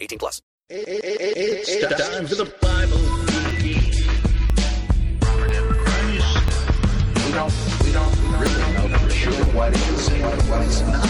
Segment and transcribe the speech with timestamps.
[0.00, 0.42] 18 plus.
[0.70, 2.98] It's time for the Bible.
[7.24, 7.52] We don't,
[7.84, 11.06] we don't really know for sure what is and what is not.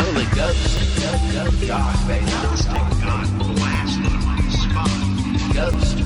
[0.00, 0.78] Holy Ghost.
[1.68, 2.26] God, baby.
[3.02, 4.90] God blasted him on the spot.
[5.54, 5.96] Ghost.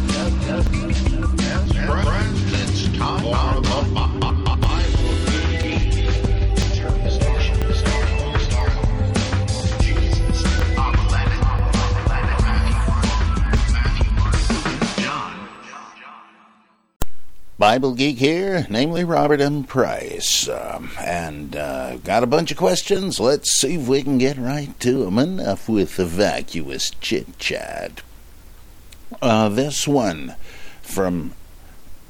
[0.47, 0.71] Ghost.
[2.05, 4.16] Friends, it's time for the Bible.
[17.59, 19.65] Bible Geek here, namely Robert M.
[19.65, 20.47] Price.
[20.47, 23.19] Um, and uh, got a bunch of questions.
[23.19, 25.19] Let's see if we can get right to them.
[25.19, 28.03] Enough with the vacuous chit chat.
[29.23, 30.35] Uh, this one
[30.83, 31.33] from,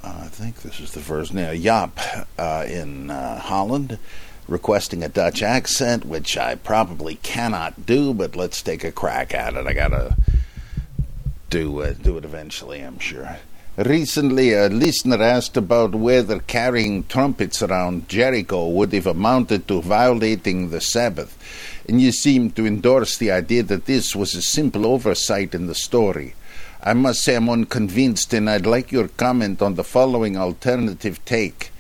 [0.03, 4.01] uh, I think this is the first name, Jaap uh, in uh, Holland,
[4.49, 9.55] requesting a Dutch accent, which I probably cannot do, but let's take a crack at
[9.55, 9.65] it.
[9.69, 10.17] I gotta
[11.51, 13.39] do it, do it eventually, I'm sure.
[13.77, 20.71] Recently, a listener asked about whether carrying trumpets around Jericho would have amounted to violating
[20.71, 21.37] the Sabbath,
[21.87, 25.75] and you seemed to endorse the idea that this was a simple oversight in the
[25.75, 26.35] story.
[26.83, 31.71] I must say I'm unconvinced, and I'd like your comment on the following alternative take.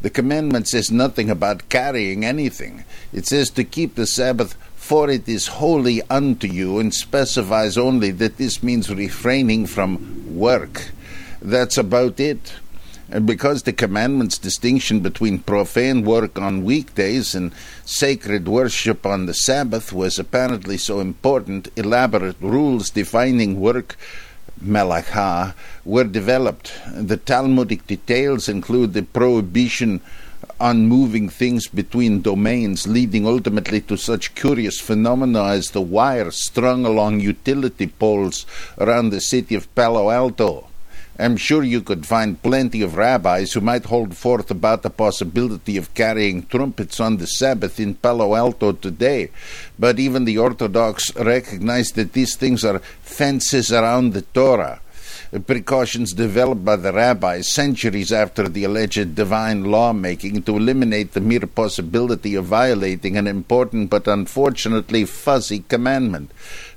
[0.00, 2.84] The commandment says nothing about carrying anything.
[3.12, 8.12] It says to keep the Sabbath, for it is holy unto you, and specifies only
[8.12, 10.92] that this means refraining from work.
[11.44, 12.54] That's about it.
[13.10, 17.52] And because the commandment's distinction between profane work on weekdays and
[17.84, 23.98] sacred worship on the Sabbath was apparently so important, elaborate rules defining work
[24.64, 26.72] Melachah, were developed.
[26.90, 30.00] The Talmudic details include the prohibition
[30.58, 36.86] on moving things between domains, leading ultimately to such curious phenomena as the wire strung
[36.86, 38.46] along utility poles
[38.78, 40.68] around the city of Palo Alto.
[41.16, 45.76] I'm sure you could find plenty of rabbis who might hold forth about the possibility
[45.76, 49.30] of carrying trumpets on the Sabbath in Palo Alto today,
[49.78, 54.80] but even the Orthodox recognize that these things are fences around the Torah.
[55.46, 61.46] Precautions developed by the rabbis centuries after the alleged divine lawmaking to eliminate the mere
[61.46, 66.30] possibility of violating an important but unfortunately fuzzy commandment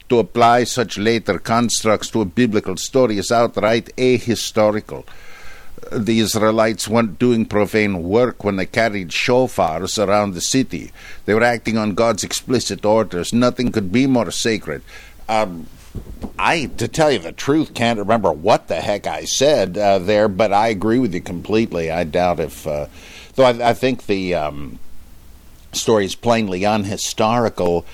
[0.09, 5.05] to apply such later constructs to a biblical story is outright ahistorical.
[5.91, 10.91] The Israelites weren't doing profane work when they carried shofars around the city.
[11.25, 13.31] They were acting on God's explicit orders.
[13.31, 14.81] Nothing could be more sacred.
[15.29, 15.67] Um,
[16.37, 20.27] I, to tell you the truth, can't remember what the heck I said uh, there,
[20.27, 21.91] but I agree with you completely.
[21.91, 22.87] I doubt if, uh,
[23.35, 24.79] though I, I think the um,
[25.73, 27.85] story is plainly unhistorical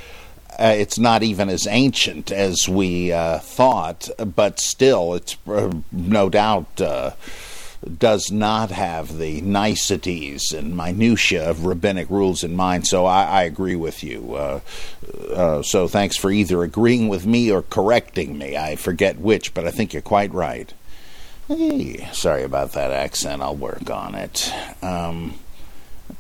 [0.60, 6.30] uh, it's not even as ancient as we uh, thought, but still, it's uh, no
[6.30, 7.12] doubt uh,
[7.98, 12.88] does not have the niceties and minutiae of rabbinic rules in mind.
[12.88, 14.36] So I, I agree with you.
[14.36, 14.60] Uh,
[15.34, 18.56] uh, so thanks for either agreeing with me or correcting me.
[18.58, 20.74] I forget which, but I think you're quite right.
[21.48, 23.42] Hey, sorry about that accent.
[23.42, 24.52] I'll work on it.
[24.82, 25.40] Um,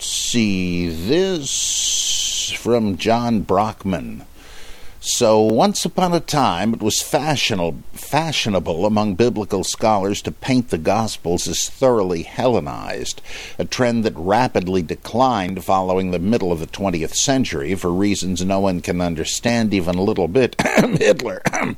[0.04, 4.26] see this from John Brockman.
[5.06, 10.78] So, once upon a time, it was fashionable, fashionable among biblical scholars to paint the
[10.78, 13.22] Gospels as thoroughly Hellenized,
[13.60, 18.62] a trend that rapidly declined following the middle of the 20th century for reasons no
[18.62, 20.56] one can understand even a little bit.
[20.62, 21.42] Hitler.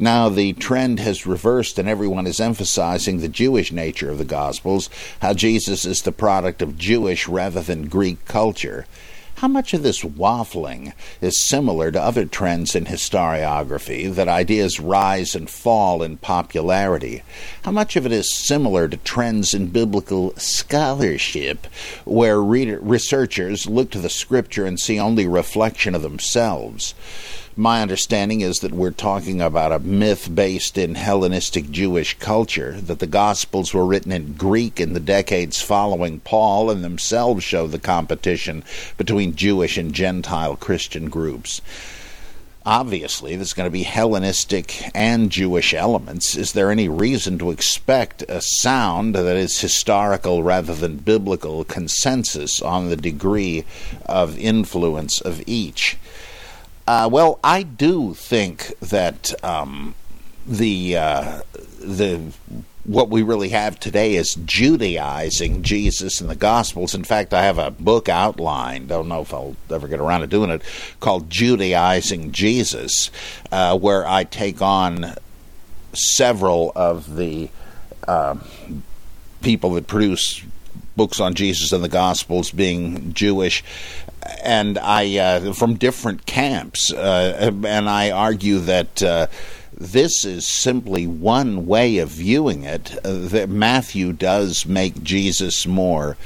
[0.00, 4.90] now, the trend has reversed, and everyone is emphasizing the Jewish nature of the Gospels,
[5.22, 8.84] how Jesus is the product of Jewish rather than Greek culture.
[9.38, 15.36] How much of this waffling is similar to other trends in historiography that ideas rise
[15.36, 17.22] and fall in popularity?
[17.62, 21.68] How much of it is similar to trends in biblical scholarship
[22.04, 26.96] where researchers look to the scripture and see only reflection of themselves?
[27.60, 33.00] My understanding is that we're talking about a myth based in Hellenistic Jewish culture, that
[33.00, 37.80] the Gospels were written in Greek in the decades following Paul and themselves show the
[37.80, 38.62] competition
[38.96, 41.60] between Jewish and Gentile Christian groups.
[42.64, 46.36] obviously there's going to be Hellenistic and Jewish elements.
[46.36, 52.60] Is there any reason to expect a sound that is historical rather than biblical consensus
[52.60, 53.64] on the degree
[54.06, 55.96] of influence of each?
[56.88, 59.94] Uh, well, I do think that um,
[60.46, 61.40] the uh,
[61.80, 62.32] the
[62.84, 66.94] what we really have today is Judaizing Jesus and the Gospels.
[66.94, 70.26] In fact, I have a book outlined, don't know if I'll ever get around to
[70.26, 70.62] doing it,
[70.98, 73.10] called Judaizing Jesus,
[73.52, 75.14] uh, where I take on
[75.92, 77.50] several of the
[78.06, 78.36] uh,
[79.42, 80.42] people that produce
[80.96, 83.62] books on Jesus and the Gospels being Jewish.
[84.42, 89.26] And I, uh, from different camps, uh, and I argue that uh,
[89.72, 92.96] this is simply one way of viewing it.
[93.04, 96.16] Uh, that Matthew does make Jesus more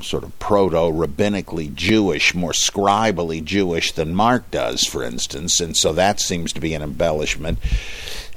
[0.00, 5.92] sort of proto rabbinically Jewish, more scribally Jewish than Mark does, for instance, and so
[5.92, 7.58] that seems to be an embellishment.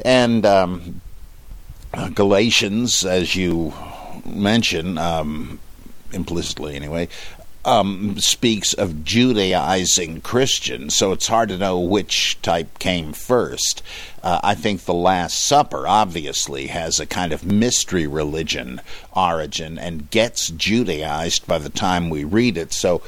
[0.03, 1.01] And um,
[2.13, 3.73] Galatians, as you
[4.25, 5.59] mention, um,
[6.11, 7.07] implicitly anyway,
[7.65, 13.81] um, speaks of Judaizing Christians, so it's hard to know which type came first.
[14.23, 18.81] Uh, I think the Last Supper obviously has a kind of mystery religion
[19.15, 22.71] origin and gets Judaized by the time we read it.
[22.71, 23.01] So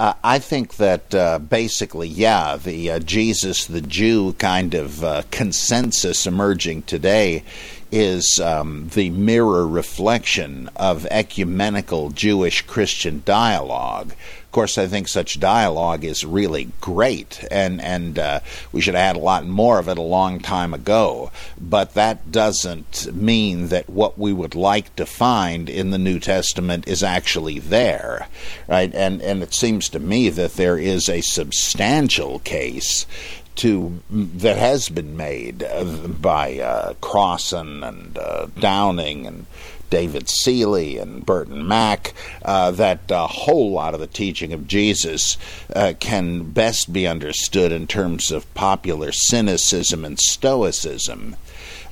[0.00, 5.22] uh, I think that uh, basically, yeah, the uh, Jesus the Jew kind of uh,
[5.30, 7.44] consensus emerging today
[7.92, 14.12] is um, the mirror reflection of ecumenical Jewish Christian dialogue.
[14.50, 18.40] Of course, I think such dialogue is really great, and and uh,
[18.72, 21.30] we should have had a lot more of it a long time ago.
[21.60, 26.88] But that doesn't mean that what we would like to find in the New Testament
[26.88, 28.26] is actually there,
[28.66, 28.92] right?
[28.92, 33.06] And and it seems to me that there is a substantial case
[33.56, 39.46] to that has been made uh, by uh, Crossan and uh, Downing and
[39.90, 42.14] David Seeley and Burton Mack,
[42.44, 45.36] uh, that a whole lot of the teaching of Jesus
[45.74, 51.36] uh, can best be understood in terms of popular cynicism and stoicism.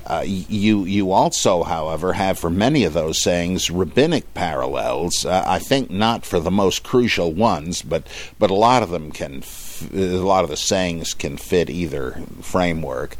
[0.07, 5.23] Uh, you you also, however, have for many of those sayings rabbinic parallels.
[5.23, 8.07] Uh, I think not for the most crucial ones, but
[8.39, 9.43] but a lot of them can.
[9.93, 13.15] A lot of the sayings can fit either framework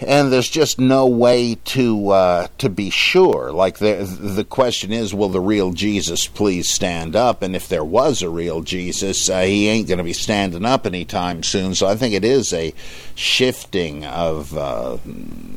[0.00, 3.52] and there's just no way to uh, to be sure.
[3.52, 7.42] Like the the question is, will the real Jesus please stand up?
[7.42, 10.86] And if there was a real Jesus, uh, he ain't going to be standing up
[10.86, 11.74] anytime soon.
[11.74, 12.74] So I think it is a
[13.14, 14.98] shifting of uh,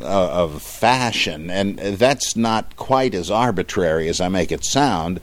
[0.02, 5.20] of fashion, and that's not quite as arbitrary as I make it sound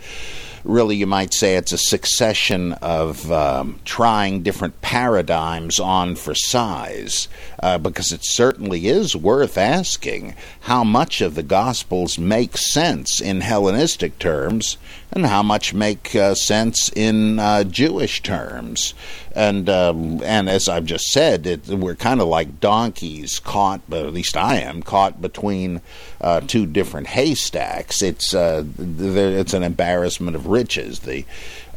[0.65, 7.29] really, you might say it's a succession of um, trying different paradigms on for size,
[7.63, 13.43] uh, because it certainly is worth asking how much of the Gospels make sense in
[13.43, 14.79] Hellenistic terms
[15.15, 18.95] and how much make uh, sense in uh, Jewish terms.
[19.33, 24.05] And um, and as I've just said, it, we're kind of like donkeys caught, but
[24.05, 25.81] at least I am caught between
[26.21, 28.03] uh, two different haystacks.
[28.03, 31.01] It's uh, it's an embarrassment of riches.
[31.01, 31.25] The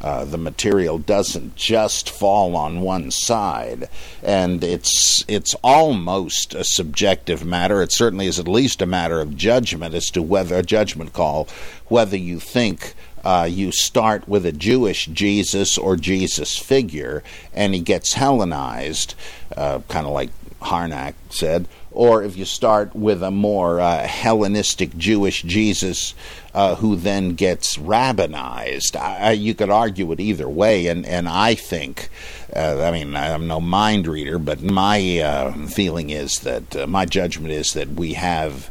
[0.02, 3.90] uh, the material doesn't just fall on one side,
[4.22, 7.82] and it's it's almost a subjective matter.
[7.82, 11.48] It certainly is at least a matter of judgment as to whether a judgment call
[11.90, 12.94] whether you think
[13.28, 19.16] uh, you start with a Jewish Jesus or Jesus figure, and he gets Hellenized,
[19.58, 20.30] uh, kind of like
[20.62, 26.16] Harnack said, or if you start with a more uh, Hellenistic Jewish Jesus
[26.54, 28.96] uh, who then gets rabbinized.
[28.96, 32.08] I, you could argue it either way, and, and I think,
[32.56, 37.04] uh, I mean, I'm no mind reader, but my uh, feeling is that, uh, my
[37.04, 38.70] judgment is that we have.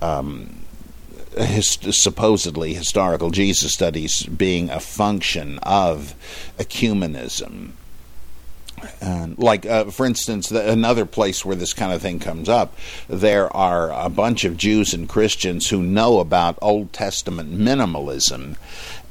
[0.00, 0.61] Um,
[1.36, 6.14] his, supposedly historical Jesus studies being a function of
[6.58, 7.72] ecumenism.
[9.00, 12.76] And like, uh, for instance, the, another place where this kind of thing comes up,
[13.08, 18.56] there are a bunch of Jews and Christians who know about Old Testament minimalism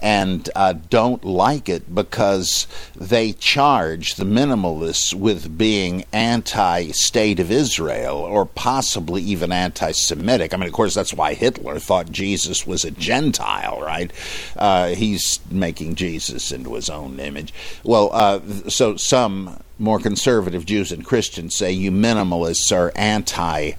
[0.02, 7.52] and uh, don't like it because they charge the minimalists with being anti state of
[7.52, 10.54] Israel or possibly even anti Semitic.
[10.54, 14.12] I mean, of course, that's why Hitler thought Jesus was a Gentile, right?
[14.56, 17.54] Uh, he's making Jesus into his own image.
[17.84, 18.40] Well, uh,
[18.70, 23.74] so some more conservative Jews and Christians say you minimalists are anti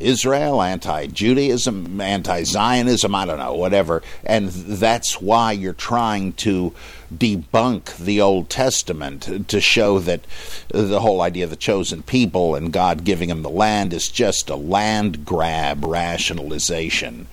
[0.00, 4.02] Israel, anti Judaism, anti Zionism, I don't know, whatever.
[4.24, 6.74] And that's why you're trying to
[7.14, 10.20] debunk the Old Testament to show that
[10.68, 14.50] the whole idea of the chosen people and God giving them the land is just
[14.50, 17.26] a land grab rationalization.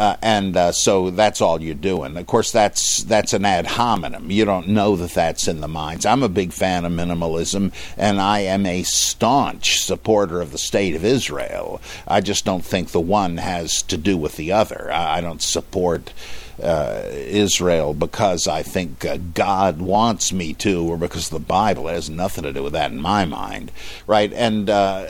[0.00, 2.16] Uh, and uh, so that's all you're doing.
[2.16, 4.30] Of course, that's that's an ad hominem.
[4.30, 6.06] You don't know that that's in the minds.
[6.06, 10.94] I'm a big fan of minimalism, and I am a staunch supporter of the state
[10.94, 11.82] of Israel.
[12.08, 14.90] I just don't think the one has to do with the other.
[14.90, 16.14] I, I don't support.
[16.62, 21.94] Uh, Israel because I think uh, God wants me to, or because the Bible it
[21.94, 23.72] has nothing to do with that in my mind,
[24.06, 24.30] right?
[24.30, 25.06] And uh,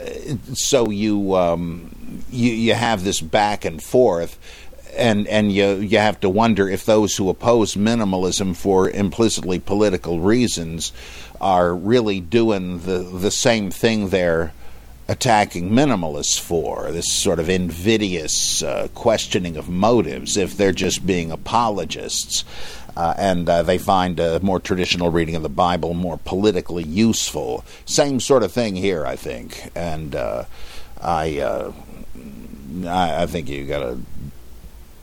[0.53, 4.39] so you um, you you have this back and forth
[4.97, 10.19] and and you you have to wonder if those who oppose minimalism for implicitly political
[10.19, 10.91] reasons
[11.39, 14.53] are really doing the the same thing they're
[15.07, 21.31] attacking minimalists for this sort of invidious uh, questioning of motives if they're just being
[21.31, 22.45] apologists
[22.95, 27.63] uh, and uh, they find a more traditional reading of the Bible more politically useful.
[27.85, 30.45] Same sort of thing here, I think, and uh,
[31.01, 31.73] I, uh,
[32.85, 33.97] I I think you got to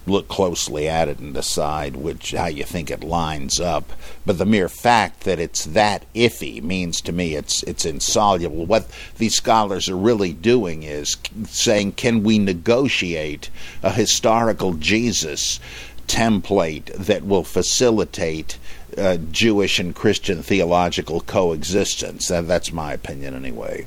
[0.08, 3.92] look closely at it and decide which how you think it lines up.
[4.26, 8.66] But the mere fact that it's that iffy means to me it's it's insoluble.
[8.66, 13.50] What these scholars are really doing is saying, can we negotiate
[13.82, 15.60] a historical Jesus
[16.06, 18.58] template that will facilitate
[18.96, 22.28] uh, Jewish and Christian theological coexistence?
[22.28, 23.86] That, that's my opinion, anyway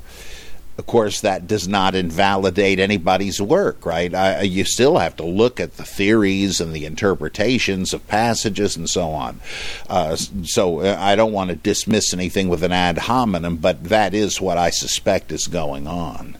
[0.82, 4.12] of course, that does not invalidate anybody's work, right?
[4.12, 8.90] I, you still have to look at the theories and the interpretations of passages and
[8.90, 9.40] so on.
[9.88, 14.12] Uh, so uh, I don't want to dismiss anything with an ad hominem, but that
[14.12, 16.36] is what I suspect is going on.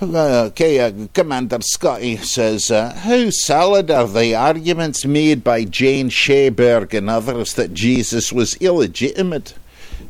[0.00, 6.94] Okay, uh, Commander Scotty says, uh, How solid are the arguments made by Jane Schaberg
[6.94, 9.52] and others that Jesus was illegitimate?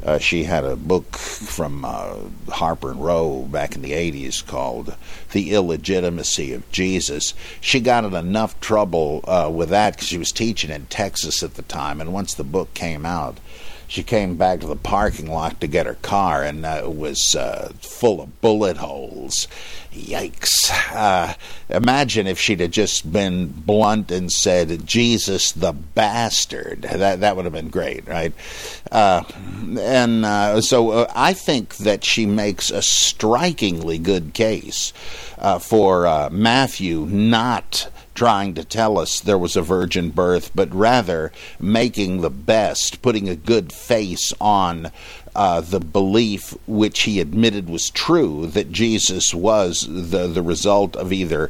[0.04, 2.16] Uh, she had a book from uh,
[2.48, 4.94] Harper and Row back in the 80s called
[5.32, 7.34] The Illegitimacy of Jesus.
[7.60, 11.54] She got in enough trouble uh, with that because she was teaching in Texas at
[11.54, 13.38] the time, and once the book came out,
[13.88, 17.34] she came back to the parking lot to get her car, and uh, it was
[17.34, 19.48] uh, full of bullet holes.
[19.94, 20.70] Yikes.
[20.94, 21.32] Uh,
[21.70, 26.82] imagine if she'd have just been blunt and said, Jesus the bastard.
[26.82, 28.34] That, that would have been great, right?
[28.92, 29.24] Uh,
[29.80, 34.92] and uh, so uh, I think that she makes a strikingly good case
[35.60, 42.20] for Matthew not trying to tell us there was a virgin birth, but rather making
[42.20, 44.90] the best, putting a good face on
[45.36, 51.12] uh, the belief which he admitted was true that Jesus was the the result of
[51.12, 51.48] either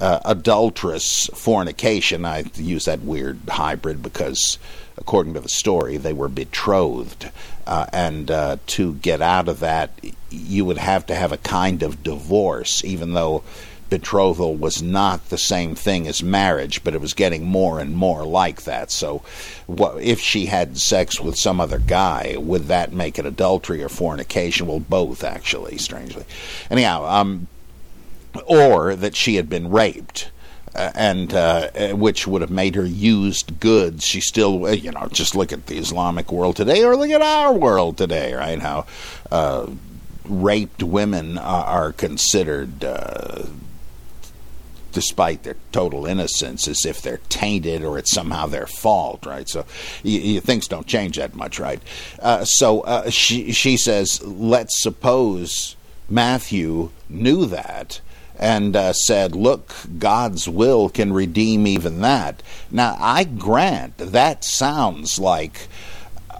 [0.00, 2.24] uh, adulterous fornication.
[2.24, 4.58] I use that weird hybrid because,
[4.96, 7.30] according to the story, they were betrothed,
[7.64, 9.92] uh, and uh, to get out of that,
[10.30, 13.44] you would have to have a kind of divorce, even though
[13.90, 18.24] betrothal was not the same thing as marriage, but it was getting more and more
[18.24, 18.90] like that.
[18.90, 19.22] So,
[19.66, 23.88] what, if she had sex with some other guy, would that make it adultery or
[23.88, 24.66] fornication?
[24.66, 26.24] Well, both, actually, strangely.
[26.70, 27.46] Anyhow, um,
[28.46, 30.30] or that she had been raped.
[30.74, 34.04] Uh, and uh, which would have made her used goods.
[34.04, 37.22] She still, uh, you know, just look at the Islamic world today, or look at
[37.22, 38.60] our world today, right?
[38.60, 38.84] How
[39.32, 39.66] uh,
[40.26, 43.46] raped women are, are considered uh,
[44.92, 49.48] despite their total innocence, as if they're tainted or it's somehow their fault, right?
[49.48, 51.82] So things don't change that much, right?
[52.20, 55.76] Uh, so uh, she she says, let's suppose
[56.08, 58.00] Matthew knew that
[58.38, 62.42] and uh, said, Look, God's will can redeem even that.
[62.70, 65.68] Now, I grant that sounds like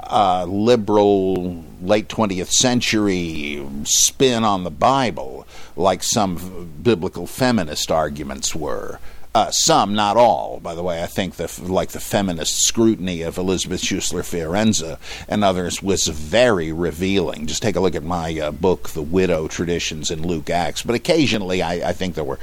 [0.09, 5.47] a liberal late 20th century spin on the Bible
[5.77, 8.99] like some biblical feminist arguments were.
[9.35, 11.03] Uh, some, not all, by the way.
[11.03, 14.99] I think the like the feminist scrutiny of Elizabeth Schussler Fiorenza
[15.29, 17.47] and others was very revealing.
[17.47, 20.83] Just take a look at my uh, book, The Widow Traditions in Luke Acts.
[20.83, 22.41] But occasionally, I, I think there were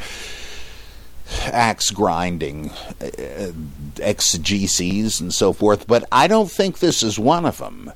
[1.46, 2.70] axe grinding
[3.01, 3.51] uh,
[3.96, 7.91] exegeses and so forth, but I don't think this is one of them.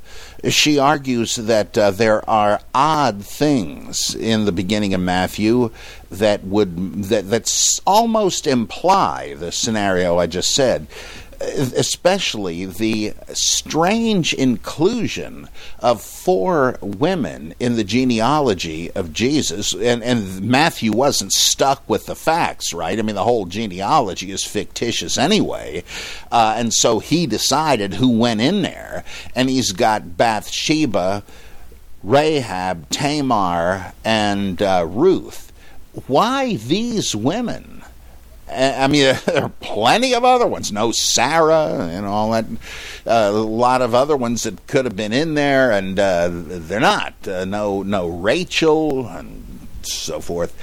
[0.47, 5.71] She argues that uh, there are odd things in the beginning of Matthew
[6.09, 10.87] that would that that's almost imply the scenario I just said.
[11.41, 15.47] Especially the strange inclusion
[15.79, 19.73] of four women in the genealogy of Jesus.
[19.73, 22.97] And, and Matthew wasn't stuck with the facts, right?
[22.97, 25.83] I mean, the whole genealogy is fictitious anyway.
[26.31, 29.03] Uh, and so he decided who went in there.
[29.33, 31.23] And he's got Bathsheba,
[32.03, 35.51] Rahab, Tamar, and uh, Ruth.
[36.07, 37.78] Why these women?
[38.51, 40.71] I mean, there are plenty of other ones.
[40.71, 42.45] No Sarah and all that.
[43.05, 46.79] Uh, a lot of other ones that could have been in there, and uh, they're
[46.79, 47.13] not.
[47.27, 50.55] Uh, no, no Rachel and so forth.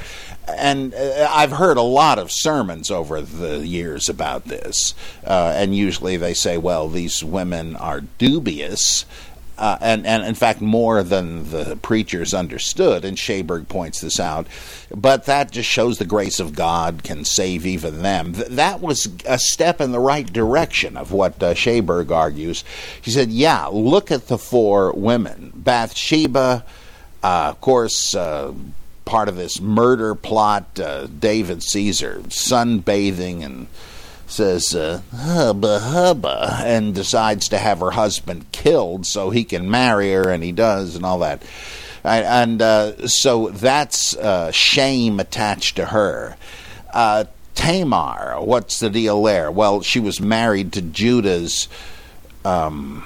[0.49, 5.75] And uh, I've heard a lot of sermons over the years about this, uh, and
[5.75, 9.05] usually they say, "Well, these women are dubious."
[9.59, 14.47] Uh, and, and in fact more than the preachers understood, and Schaberg points this out.
[14.95, 18.35] But that just shows the grace of God can save even them.
[18.35, 22.65] Th- that was a step in the right direction of what uh, Schaberg argues.
[23.01, 26.65] He said, "Yeah, look at the four women: Bathsheba,
[27.23, 28.53] uh, of course." Uh,
[29.07, 33.69] part of this murder plot, uh, David Caesar sunbathing and
[34.27, 40.13] says uh, hubba hubba and decides to have her husband killed so he can marry
[40.13, 41.43] her and he does and all that.
[42.05, 46.37] And uh, so that's uh, shame attached to her.
[46.93, 49.51] Uh, tamar what's the deal there?
[49.51, 51.69] Well she was married to judah's
[52.45, 53.05] um,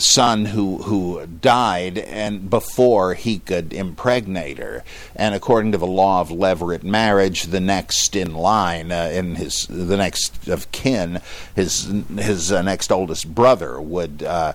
[0.00, 4.82] son who who died and before he could impregnate her.
[5.14, 9.66] And according to the law of levirate marriage the next in line uh, in his
[9.66, 11.20] the next of kin
[11.54, 14.54] his his uh, next oldest brother would uh,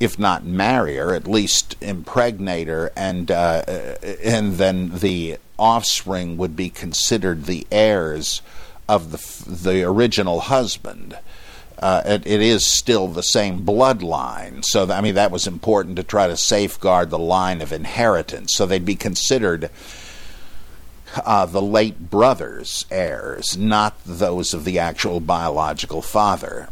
[0.00, 3.62] if not marry her, at least impregnate her, and uh,
[4.22, 8.42] and then the offspring would be considered the heirs
[8.88, 11.16] of the the original husband
[11.78, 14.64] uh, it, it is still the same bloodline.
[14.64, 18.54] So, I mean, that was important to try to safeguard the line of inheritance.
[18.54, 19.70] So they'd be considered
[21.24, 26.68] uh, the late brother's heirs, not those of the actual biological father.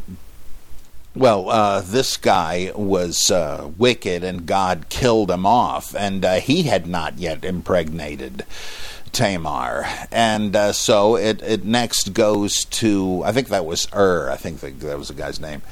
[1.14, 6.62] Well, uh, this guy was uh, wicked, and God killed him off, and uh, he
[6.62, 8.46] had not yet impregnated
[9.12, 14.30] Tamar, and uh, so it it next goes to I think that was Ur.
[14.30, 15.62] I think that, that was the guy's name.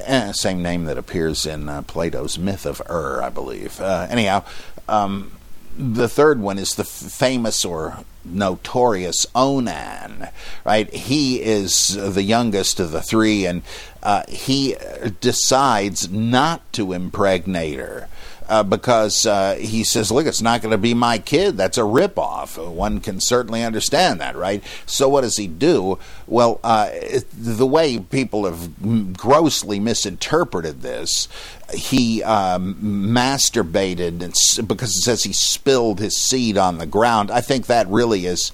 [0.00, 3.80] Eh, same name that appears in uh, Plato's myth of Ur, I believe.
[3.80, 4.44] Uh, anyhow,
[4.88, 5.32] um,
[5.76, 10.28] the third one is the f- famous or notorious Onan,
[10.64, 10.92] right?
[10.92, 13.62] He is the youngest of the three, and
[14.02, 14.76] uh, he
[15.20, 18.08] decides not to impregnate her
[18.48, 21.56] uh, because uh, he says, "Look, it's not going to be my kid.
[21.56, 24.62] That's a ripoff." One can certainly understand that, right?
[24.86, 25.98] So what does he do?
[26.26, 26.90] Well, uh,
[27.32, 31.28] the way people have grossly misinterpreted this,
[31.72, 34.18] he um, masturbated
[34.66, 37.30] because it says he spilled his seed on the ground.
[37.30, 38.52] I think that really is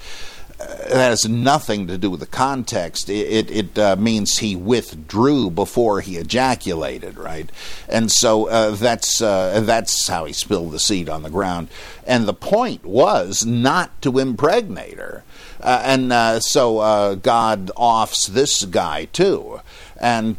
[0.66, 3.09] that has nothing to do with the context.
[3.09, 7.50] It, it, it uh, means he withdrew before he ejaculated, right?
[7.88, 11.68] And so uh, that's uh, that's how he spilled the seed on the ground.
[12.07, 15.24] And the point was not to impregnate her.
[15.61, 19.61] Uh, and uh, so uh, God offs this guy too.
[19.96, 20.37] And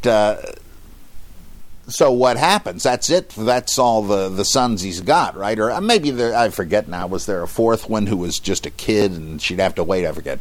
[1.87, 2.83] so what happens?
[2.83, 3.29] That's it.
[3.29, 5.57] That's all the, the sons he's got, right?
[5.59, 7.07] Or uh, maybe there, I forget now.
[7.07, 10.05] Was there a fourth one who was just a kid and she'd have to wait?
[10.05, 10.39] I forget.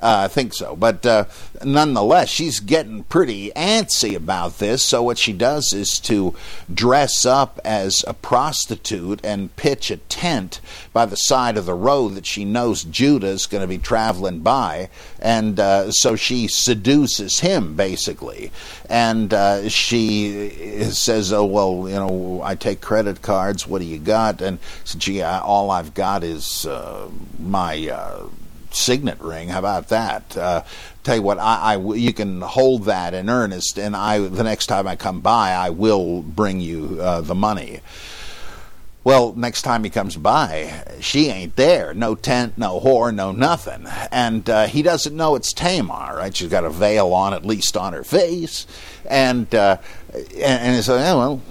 [0.00, 0.76] Uh, I think so.
[0.76, 1.24] But uh,
[1.64, 4.84] nonetheless, she's getting pretty antsy about this.
[4.84, 6.34] So what she does is to
[6.72, 10.60] dress up as a prostitute and pitch a tent
[10.92, 14.40] by the side of the road that she knows Judah is going to be traveling
[14.40, 14.88] by,
[15.20, 18.52] and uh, so she seduces him basically,
[18.88, 23.66] and uh, she says, "Oh well, you know, I take credit cards.
[23.66, 28.28] What do you got?" And said, "Gee, I, all I've got is uh, my." Uh,
[28.74, 29.48] signet ring.
[29.48, 30.36] How about that?
[30.36, 30.62] Uh,
[31.04, 34.66] tell you what, I, I, you can hold that in earnest, and I the next
[34.66, 37.80] time I come by, I will bring you uh, the money.
[39.04, 41.92] Well, next time he comes by, she ain't there.
[41.92, 43.86] No tent, no whore, no nothing.
[44.10, 46.34] And uh, he doesn't know it's Tamar, right?
[46.34, 48.66] She's got a veil on, at least on her face.
[49.04, 49.76] And uh,
[50.14, 51.42] and, he's like, oh, well,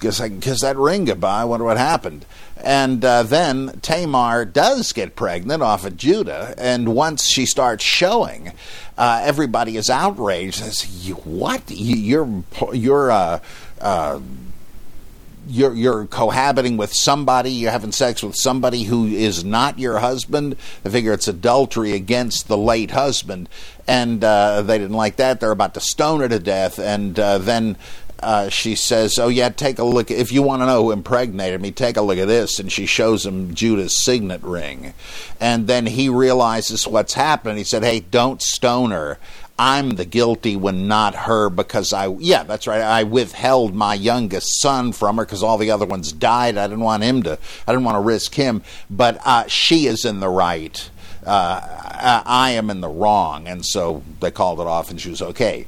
[0.00, 1.42] guess I can kiss that ring goodbye.
[1.42, 2.26] I wonder what happened.
[2.56, 8.52] And uh, then Tamar does get pregnant off of Judah, and once she starts showing,
[8.96, 10.56] uh, everybody is outraged.
[10.56, 10.82] Says,
[11.24, 11.62] "What?
[11.68, 13.40] You're you're uh,
[13.80, 14.20] uh,
[15.48, 20.56] you're you're cohabiting with somebody, you're having sex with somebody who is not your husband.
[20.82, 23.48] They figure it's adultery against the late husband,
[23.86, 25.40] and uh, they didn't like that.
[25.40, 27.76] They're about to stone her to death, and uh, then.
[28.24, 30.08] Uh, she says, "Oh yeah, take a look.
[30.08, 32.86] If you want to know who impregnated me, take a look at this." And she
[32.86, 34.94] shows him Judah's signet ring,
[35.40, 37.58] and then he realizes what's happened.
[37.58, 39.18] He said, "Hey, don't stone her.
[39.58, 42.80] I'm the guilty when not her, because I, yeah, that's right.
[42.80, 46.56] I withheld my youngest son from her because all the other ones died.
[46.56, 50.04] I didn't want him to, I didn't want to risk him, but uh, she is
[50.04, 50.90] in the right.
[51.24, 53.46] Uh, I am in the wrong.
[53.46, 55.66] And so they called it off and she was okay.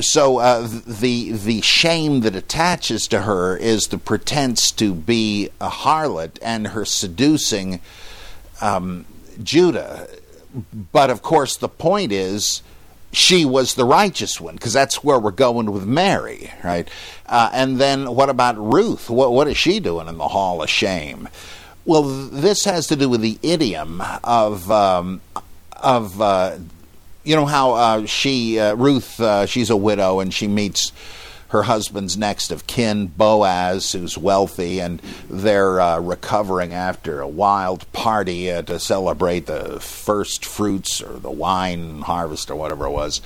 [0.00, 5.68] So uh, the the shame that attaches to her is the pretense to be a
[5.68, 7.80] harlot and her seducing
[8.60, 9.04] um,
[9.42, 10.08] Judah
[10.92, 12.62] but of course, the point is
[13.12, 16.88] she was the righteous one because that's where we're going with Mary, right?
[17.26, 19.08] Uh, and then what about Ruth?
[19.08, 21.28] What, what is she doing in the Hall of Shame?
[21.84, 25.20] Well, this has to do with the idiom of um,
[25.72, 26.58] of uh,
[27.22, 30.92] you know how uh, she uh, Ruth uh, she's a widow and she meets
[31.48, 37.90] her husband's next of kin, Boaz, who's wealthy, and they're uh, recovering after a wild
[37.92, 43.20] party uh, to celebrate the first fruits or the wine harvest or whatever it was.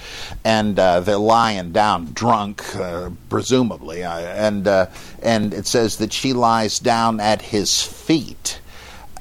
[0.45, 4.05] And uh, they're lying down drunk, uh, presumably.
[4.05, 4.87] Uh, and, uh,
[5.23, 8.61] and it says that she lies down at his feet.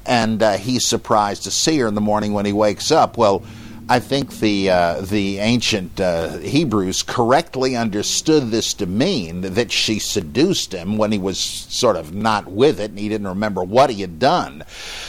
[0.06, 3.16] And he's surprised to see her in the morning when he wakes up.
[3.16, 3.44] Well,
[3.91, 9.97] I think the uh, the ancient uh, Hebrews correctly understood this to mean that she
[9.97, 13.89] seduced him when he was sort of not with it and he didn't remember what
[13.89, 14.63] he had done,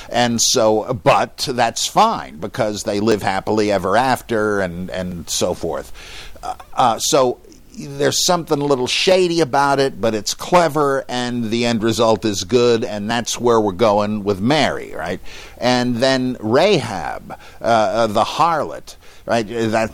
[0.08, 5.92] and so but that's fine because they live happily ever after and and so forth.
[6.42, 7.38] Uh, uh so
[7.86, 12.44] there's something a little shady about it, but it's clever, and the end result is
[12.44, 15.20] good, and that's where we're going with Mary, right?
[15.58, 19.46] And then Rahab, uh, uh, the harlot, right?
[19.46, 19.90] That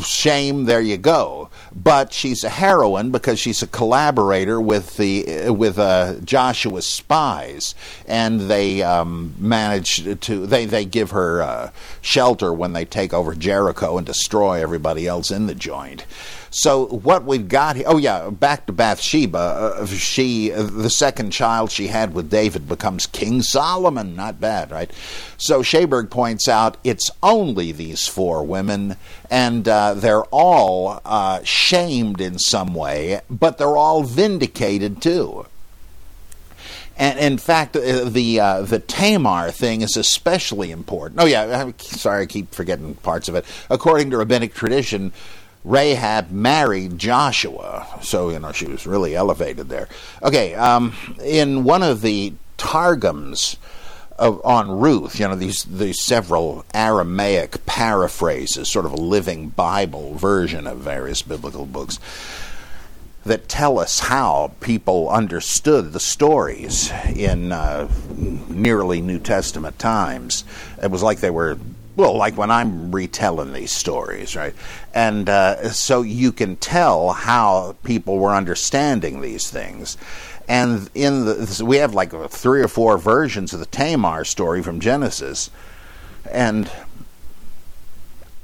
[0.04, 0.64] shame.
[0.64, 1.50] There you go.
[1.74, 7.74] But she's a heroine because she's a collaborator with the with uh, Joshua's spies,
[8.06, 13.34] and they um, manage to they they give her uh, shelter when they take over
[13.34, 16.04] Jericho and destroy everybody else in the joint.
[16.50, 19.38] So what we've got here, oh yeah, back to Bathsheba.
[19.38, 24.16] Uh, she, uh, the second child she had with David becomes King Solomon.
[24.16, 24.90] Not bad, right?
[25.36, 28.96] So Schaberg points out it's only these four women,
[29.30, 35.46] and uh, they're all uh, shamed in some way, but they're all vindicated too.
[36.96, 41.20] And in fact, uh, the uh, the Tamar thing is especially important.
[41.20, 43.46] Oh yeah, I'm sorry, I keep forgetting parts of it.
[43.70, 45.12] According to rabbinic tradition,
[45.64, 49.88] Rahab married Joshua, so you know she was really elevated there.
[50.22, 53.56] Okay, um, in one of the targums
[54.18, 60.14] of, on Ruth, you know these these several Aramaic paraphrases, sort of a living Bible
[60.14, 61.98] version of various biblical books
[63.24, 67.86] that tell us how people understood the stories in uh,
[68.48, 70.42] nearly New Testament times.
[70.82, 71.58] It was like they were
[71.96, 74.54] well, like when I'm retelling these stories, right?
[74.94, 79.96] And uh, so you can tell how people were understanding these things.
[80.48, 84.80] And in the, we have like three or four versions of the Tamar story from
[84.80, 85.50] Genesis,
[86.30, 86.70] and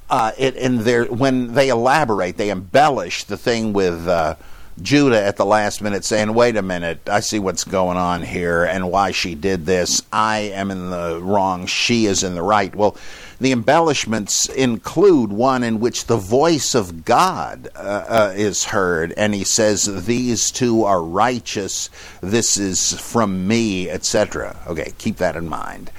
[0.08, 4.06] uh, it and there when they elaborate, they embellish the thing with.
[4.06, 4.36] Uh,
[4.82, 8.64] Judah at the last minute saying, Wait a minute, I see what's going on here
[8.64, 10.02] and why she did this.
[10.12, 12.74] I am in the wrong, she is in the right.
[12.74, 12.94] Well,
[13.40, 19.34] the embellishments include one in which the voice of God uh, uh, is heard, and
[19.34, 24.56] he says, These two are righteous, this is from me, etc.
[24.66, 25.90] Okay, keep that in mind.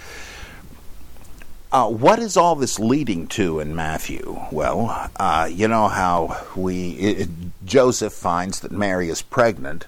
[1.69, 4.39] Uh, what is all this leading to in Matthew?
[4.51, 7.29] Well, uh, you know how we it,
[7.65, 9.85] Joseph finds that Mary is pregnant,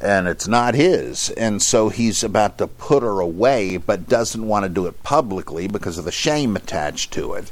[0.00, 1.30] and it's not his.
[1.30, 5.68] And so he's about to put her away, but doesn't want to do it publicly
[5.68, 7.50] because of the shame attached to it.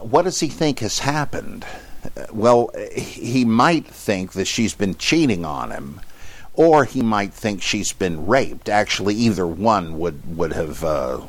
[0.00, 1.64] What does he think has happened?
[2.32, 6.00] Well, he might think that she's been cheating on him,
[6.54, 8.68] or he might think she's been raped.
[8.68, 10.84] Actually, either one would would have.
[10.84, 11.20] Uh,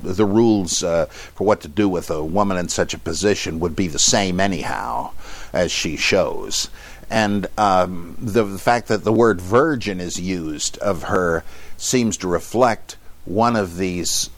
[0.00, 3.74] the rules uh, for what to do with a woman in such a position would
[3.74, 5.10] be the same anyhow,
[5.52, 6.68] as she shows
[7.10, 11.44] and um, the, the, fact that the word virgin is used of her
[11.76, 14.30] seems to reflect one of these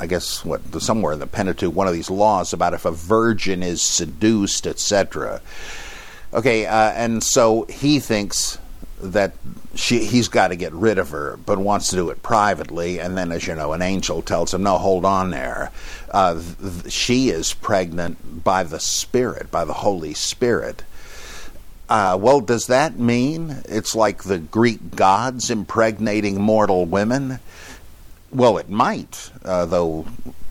[0.00, 3.62] i guess what somewhere in the pentateuch one of these laws about if a virgin
[3.62, 5.40] is seduced etc
[6.32, 8.58] okay uh, and so he thinks
[9.02, 9.32] that
[9.74, 13.00] she he's got to get rid of her, but wants to do it privately.
[13.00, 15.70] And then, as you know, an angel tells him, "No, hold on there.
[16.10, 20.84] Uh, th- she is pregnant by the Spirit, by the Holy Spirit."
[21.92, 27.38] Uh, well, does that mean it's like the Greek gods impregnating mortal women?
[28.30, 30.06] Well, it might, uh, though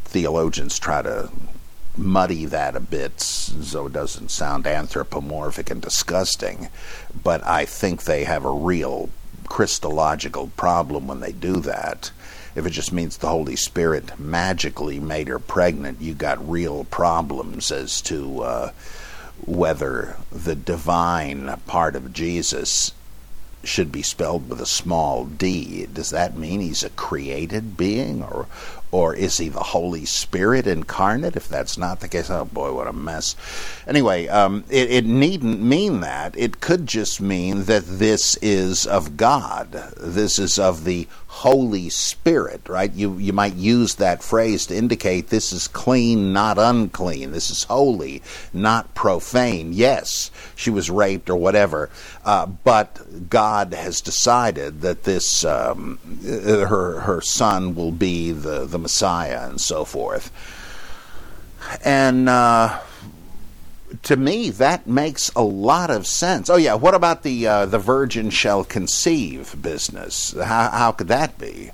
[0.05, 1.31] theologians try to
[1.97, 6.69] muddy that a bit so it doesn't sound anthropomorphic and disgusting.
[7.23, 9.09] But I think they have a real
[9.47, 12.11] Christological problem when they do that.
[12.53, 17.71] If it just means the Holy Spirit magically made her pregnant, you got real problems
[17.71, 18.71] as to uh,
[19.45, 22.91] whether the divine part of Jesus
[23.63, 25.85] should be spelled with a small d.
[25.85, 28.47] Does that mean he's a created being, or
[28.91, 31.35] or is he the Holy Spirit incarnate?
[31.35, 33.35] If that's not the case, oh boy, what a mess.
[33.87, 36.37] Anyway, um, it, it needn't mean that.
[36.37, 39.71] It could just mean that this is of God.
[39.97, 42.91] This is of the Holy Spirit, right?
[42.91, 47.31] You you might use that phrase to indicate this is clean, not unclean.
[47.31, 49.71] This is holy, not profane.
[49.71, 51.89] Yes, she was raped or whatever,
[52.25, 58.77] uh, but God has decided that this um, her her son will be the the
[58.81, 60.31] Messiah and so forth.
[61.83, 62.79] And uh,
[64.03, 66.49] to me, that makes a lot of sense.
[66.49, 70.33] Oh yeah, what about the uh, the virgin shall conceive business?
[70.33, 71.71] How how could that be?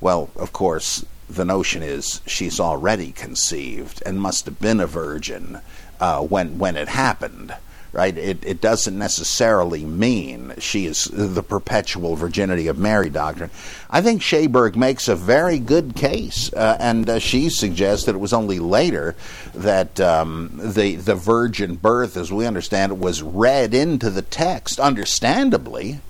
[0.00, 5.60] Well, of course, the notion is she's already conceived and must have been a virgin
[6.00, 7.54] uh, when when it happened
[7.96, 8.16] right?
[8.18, 13.50] It, it doesn't necessarily mean she is the perpetual virginity of Mary doctrine.
[13.88, 18.18] I think Schaberg makes a very good case, uh, and uh, she suggests that it
[18.18, 19.16] was only later
[19.54, 24.78] that um, the the virgin birth, as we understand it, was read into the text,
[24.78, 26.00] understandably.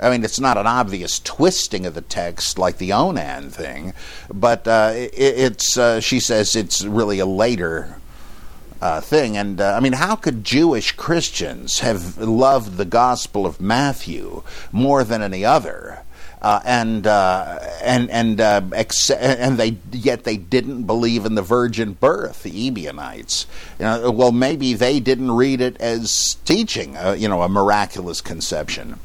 [0.00, 3.94] I mean, it's not an obvious twisting of the text like the Onan thing,
[4.34, 7.96] but uh, it, it's, uh, she says it's really a later
[8.80, 9.36] uh, thing.
[9.36, 15.04] And uh, I mean, how could Jewish Christians have loved the Gospel of Matthew more
[15.04, 16.02] than any other?
[16.42, 21.42] Uh, and uh, and and uh, ex- and they yet they didn't believe in the
[21.42, 22.42] virgin birth.
[22.42, 23.46] The Ebionites,
[23.78, 28.20] you know, well, maybe they didn't read it as teaching, uh, you know, a miraculous
[28.20, 29.00] conception.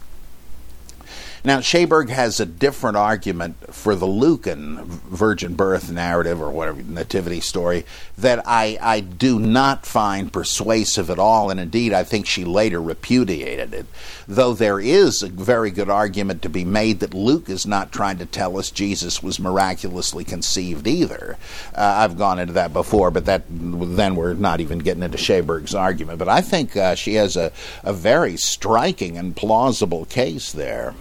[1.44, 7.40] Now, Schaberg has a different argument for the Lucan virgin birth narrative or whatever nativity
[7.40, 7.84] story
[8.16, 12.80] that I, I do not find persuasive at all, and indeed I think she later
[12.80, 13.88] repudiated it.
[14.28, 18.20] Though there is a very good argument to be made that Luke is not trying
[18.20, 21.38] to tell us Jesus was miraculously conceived either.
[21.76, 25.74] Uh, I've gone into that before, but that then we're not even getting into Schaberg's
[25.74, 26.20] argument.
[26.20, 27.52] But I think uh, she has a,
[27.84, 30.94] a very striking and plausible case there.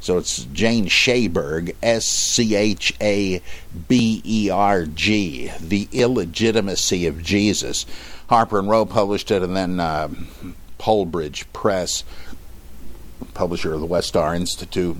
[0.00, 3.42] So it's Jane Schaberg, S C H A
[3.88, 7.84] B E R G, The Illegitimacy of Jesus.
[8.28, 10.08] Harper and Row published it, and then uh,
[10.78, 12.04] Polebridge Press,
[13.34, 14.96] publisher of the Westar Institute,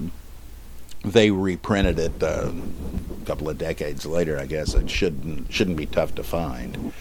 [1.05, 4.39] they reprinted it uh, a couple of decades later.
[4.39, 6.93] I guess it shouldn't shouldn't be tough to find.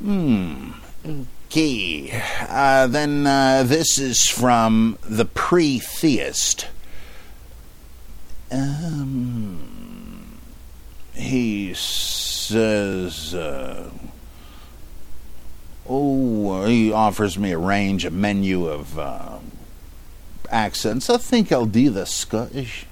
[0.00, 0.72] Hmm.
[1.06, 2.22] Okay.
[2.48, 6.68] Uh, then uh, this is from the pre-theist.
[8.54, 10.38] Um,
[11.14, 13.90] he says, uh,
[15.88, 19.38] "Oh, he offers me a range, a menu of uh,
[20.50, 21.10] accents.
[21.10, 22.86] I think I'll do the Scottish."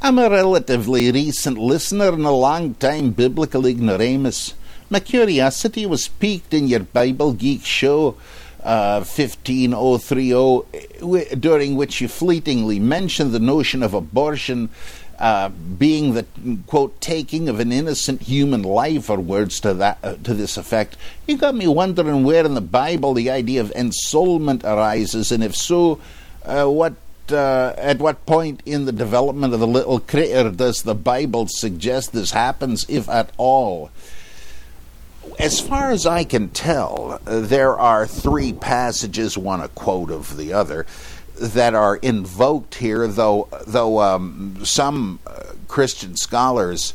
[0.00, 4.54] I'm a relatively recent listener and a long-time biblical ignoramus.
[4.90, 8.16] My curiosity was piqued in your Bible Geek show
[8.62, 14.68] uh, 15030, during which you fleetingly mentioned the notion of abortion
[15.18, 16.26] uh, being the
[16.66, 20.96] quote taking of an innocent human life, or words to that uh, to this effect.
[21.28, 25.56] You got me wondering where in the Bible the idea of ensoulment arises, and if
[25.56, 26.00] so,
[26.44, 26.94] uh, what.
[27.30, 32.12] Uh, at what point in the development of the little critter does the Bible suggest
[32.12, 33.90] this happens, if at all?
[35.38, 40.52] As far as I can tell, there are three passages, one a quote of the
[40.52, 40.86] other,
[41.36, 43.08] that are invoked here.
[43.08, 46.94] Though, though um, some uh, Christian scholars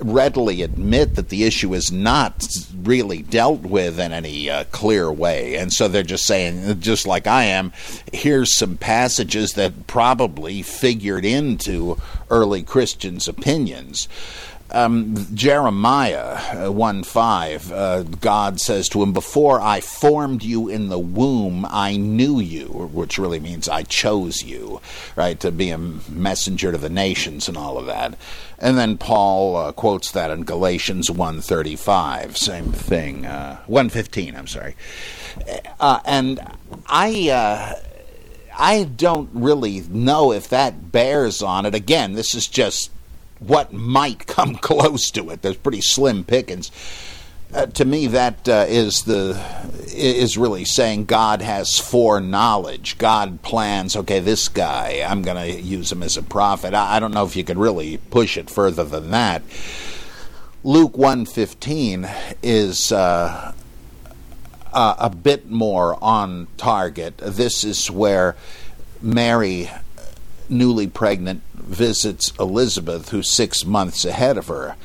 [0.00, 2.46] readily admit that the issue is not
[2.82, 7.26] really dealt with in any uh, clear way, and so they're just saying, just like
[7.26, 7.72] I am,
[8.12, 11.96] here's some passages that probably figured into
[12.28, 14.08] early Christians' opinions.
[14.70, 20.88] Um, Jeremiah uh, 1 5, uh, God says to him, Before I formed you in
[20.88, 24.80] the womb, I knew you, which really means I chose you,
[25.14, 28.18] right, to be a messenger to the nations and all of that.
[28.58, 34.74] And then Paul uh, quotes that in Galatians 1.35, same thing, uh, 115, I'm sorry.
[35.78, 36.40] Uh, and
[36.86, 37.74] I uh,
[38.56, 41.74] I don't really know if that bears on it.
[41.74, 42.90] Again, this is just
[43.46, 45.42] what might come close to it.
[45.42, 46.70] There's pretty slim pickings.
[47.52, 49.40] Uh, to me, that uh, is the
[49.86, 52.98] is really saying God has foreknowledge.
[52.98, 53.94] God plans.
[53.94, 56.74] Okay, this guy, I'm going to use him as a prophet.
[56.74, 59.42] I, I, don't know if you could really push it further than that.
[60.64, 63.52] Luke 1:15 is uh,
[64.72, 67.18] uh, a bit more on target.
[67.18, 68.34] This is where
[69.00, 69.70] Mary,
[70.48, 74.76] newly pregnant, visits Elizabeth, who's six months ahead of her.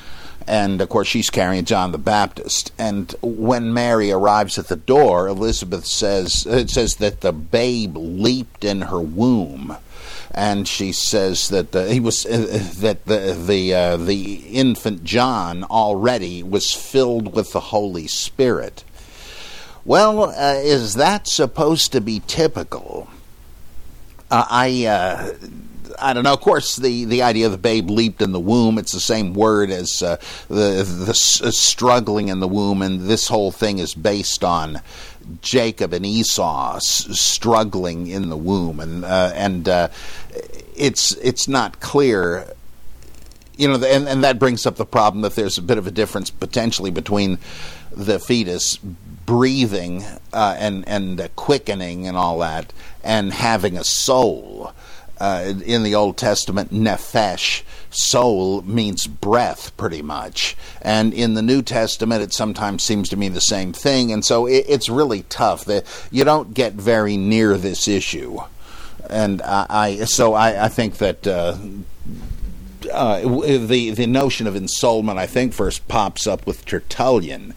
[0.47, 2.71] And of course, she's carrying John the Baptist.
[2.79, 8.63] And when Mary arrives at the door, Elizabeth says it says that the babe leaped
[8.63, 9.77] in her womb
[10.31, 15.63] and she says that the, he was uh, that the the uh, the infant John
[15.63, 18.83] already was filled with the Holy Spirit.
[19.85, 23.09] Well, uh, is that supposed to be typical?
[24.29, 25.33] Uh, I uh,
[26.01, 26.33] I don't know.
[26.33, 29.33] Of course, the, the idea of the babe leaped in the womb, it's the same
[29.33, 33.93] word as uh, the, the uh, struggling in the womb, and this whole thing is
[33.93, 34.81] based on
[35.41, 38.79] Jacob and Esau s- struggling in the womb.
[38.79, 39.89] And, uh, and uh,
[40.75, 42.47] it's, it's not clear.
[43.57, 45.91] You know, and, and that brings up the problem that there's a bit of a
[45.91, 47.39] difference potentially between
[47.91, 54.73] the fetus breathing uh, and and quickening and all that, and having a soul.
[55.19, 60.55] Uh, in the Old Testament, nephesh, soul means breath, pretty much.
[60.81, 64.11] And in the New Testament, it sometimes seems to mean the same thing.
[64.11, 65.65] And so it, it's really tough.
[65.65, 68.39] that you don't get very near this issue.
[69.09, 71.27] And I, I so I, I, think that.
[71.27, 71.57] Uh,
[72.93, 77.53] uh, the the notion of ensoulment, I think, first pops up with Tertullian,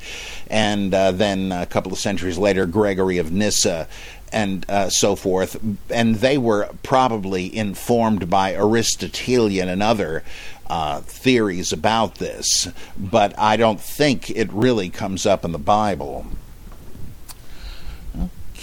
[0.48, 3.86] and uh, then a couple of centuries later, Gregory of Nyssa,
[4.32, 5.56] and uh, so forth.
[5.90, 10.24] And they were probably informed by Aristotelian and other
[10.68, 16.26] uh, theories about this, but I don't think it really comes up in the Bible.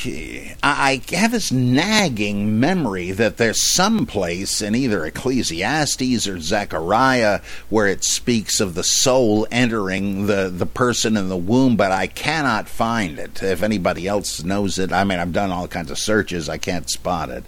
[0.05, 7.87] I have this nagging memory that there's some place in either Ecclesiastes or Zechariah where
[7.87, 12.69] it speaks of the soul entering the, the person in the womb, but I cannot
[12.69, 13.43] find it.
[13.43, 16.89] If anybody else knows it, I mean, I've done all kinds of searches, I can't
[16.89, 17.43] spot it.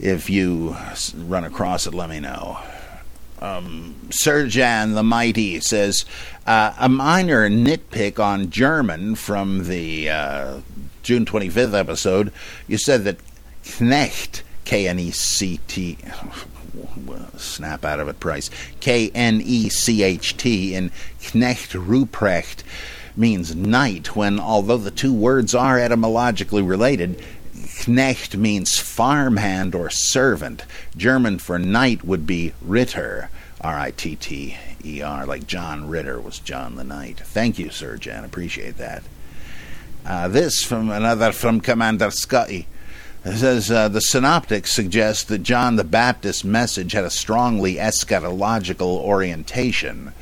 [0.00, 0.76] If you
[1.16, 2.58] run across it, let me know.
[3.40, 6.04] Um, Serjan the Mighty says
[6.46, 10.60] uh, a minor nitpick on German from the uh,
[11.08, 12.30] June 25th episode,
[12.66, 13.16] you said that
[13.64, 15.96] Knecht, K N E C T,
[17.38, 22.62] snap out of it, Price, K N E C H T in Knecht Ruprecht
[23.16, 30.66] means knight, when although the two words are etymologically related, Knecht means farmhand or servant.
[30.94, 33.30] German for knight would be Ritter,
[33.62, 37.20] R I T T E R, like John Ritter was John the Knight.
[37.20, 38.24] Thank you, Sir Jan.
[38.24, 39.02] Appreciate that.
[40.08, 42.66] Uh, this from another from Commander Scotty.
[43.26, 49.00] It says uh, the synoptics suggest that John the Baptist's message had a strongly eschatological
[49.00, 50.14] orientation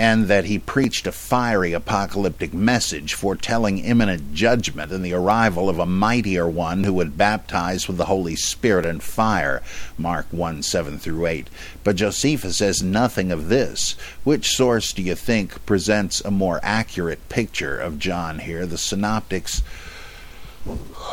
[0.00, 5.78] and that he preached a fiery apocalyptic message foretelling imminent judgment and the arrival of
[5.78, 9.60] a mightier one who would baptize with the Holy Spirit and fire.
[9.98, 11.50] Mark 1 7 through 8.
[11.84, 13.92] But Josephus says nothing of this.
[14.24, 19.62] Which source do you think presents a more accurate picture of John here, the Synoptics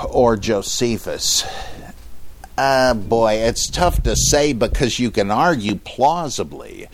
[0.09, 1.43] or Josephus?
[2.57, 6.87] Uh, boy, it's tough to say because you can argue plausibly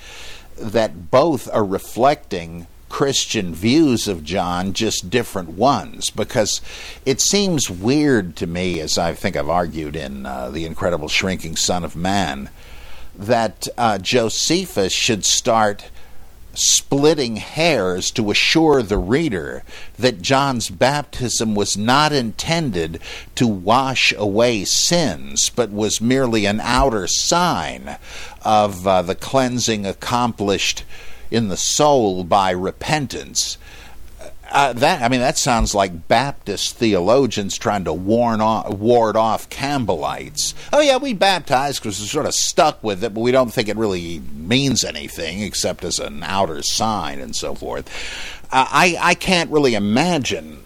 [0.57, 6.61] that both are reflecting Christian views of John, just different ones, because
[7.05, 11.55] it seems weird to me, as I think I've argued in uh, The Incredible Shrinking
[11.55, 12.51] Son of Man,
[13.15, 15.89] that uh, Josephus should start
[16.53, 19.63] splitting hairs to assure the reader
[19.97, 22.99] that John's baptism was not intended
[23.35, 27.97] to wash away sins, but was merely an outer sign
[28.43, 30.83] of uh, the cleansing accomplished
[31.31, 33.57] in the soul by repentance.
[34.53, 39.49] Uh, that I mean, that sounds like Baptist theologians trying to warn off, ward off
[39.49, 40.53] Campbellites.
[40.71, 43.67] Oh yeah, we baptize because we're sort of stuck with it, but we don't think
[43.67, 47.89] it really means anything except as an outer sign and so forth.
[48.51, 50.61] Uh, I I can't really imagine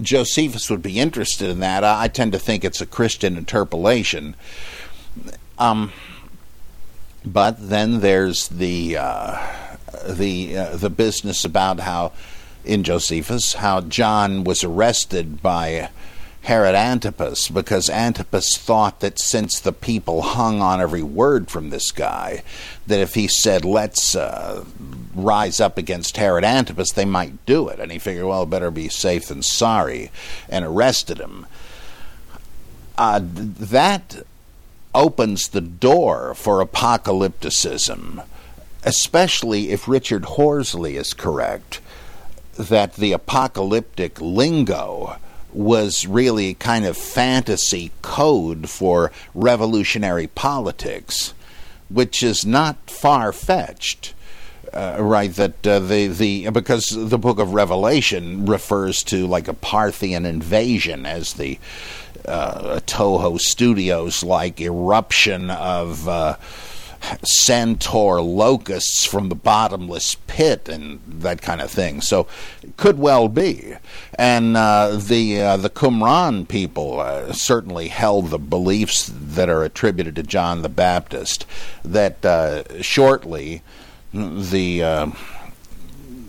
[0.00, 1.84] Josephus would be interested in that.
[1.84, 4.36] I, I tend to think it's a Christian interpolation.
[5.58, 5.92] Um,
[7.26, 9.46] but then there's the uh,
[10.08, 12.12] the uh, the business about how
[12.68, 15.88] in Josephus how John was arrested by
[16.42, 21.90] Herod Antipas because Antipas thought that since the people hung on every word from this
[21.90, 22.42] guy,
[22.86, 24.64] that if he said let's uh,
[25.14, 28.88] rise up against Herod Antipas, they might do it, and he figured well better be
[28.88, 30.10] safe than sorry,
[30.48, 31.46] and arrested him.
[32.96, 34.22] Uh, that
[34.94, 38.24] opens the door for apocalypticism,
[38.84, 41.80] especially if Richard Horsley is correct
[42.58, 45.16] that the apocalyptic lingo
[45.52, 51.32] was really kind of fantasy code for revolutionary politics,
[51.88, 54.14] which is not far fetched.
[54.72, 59.54] Uh, right, that uh, the the because the book of Revelation refers to like a
[59.54, 61.58] Parthian invasion as the
[62.26, 66.36] uh, Toho Studios like eruption of uh,
[67.22, 72.00] centaur locusts from the bottomless pit and that kind of thing.
[72.00, 72.26] So
[72.62, 73.74] it could well be.
[74.18, 80.16] And uh, the uh, the Qumran people uh, certainly held the beliefs that are attributed
[80.16, 81.46] to John the Baptist
[81.84, 83.62] that uh, shortly
[84.12, 85.10] the uh,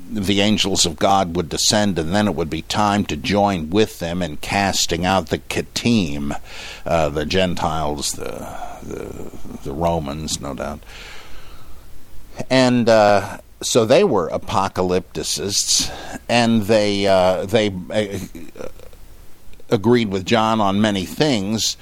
[0.10, 4.00] the angels of God would descend, and then it would be time to join with
[4.00, 6.36] them in casting out the Kittim,
[6.86, 8.48] uh, the Gentiles, the,
[8.84, 9.32] the,
[9.64, 10.80] the Romans, no doubt.
[12.50, 15.92] And uh, so they were apocalypticists,
[16.28, 18.68] and they uh, they uh,
[19.70, 21.78] agreed with John on many things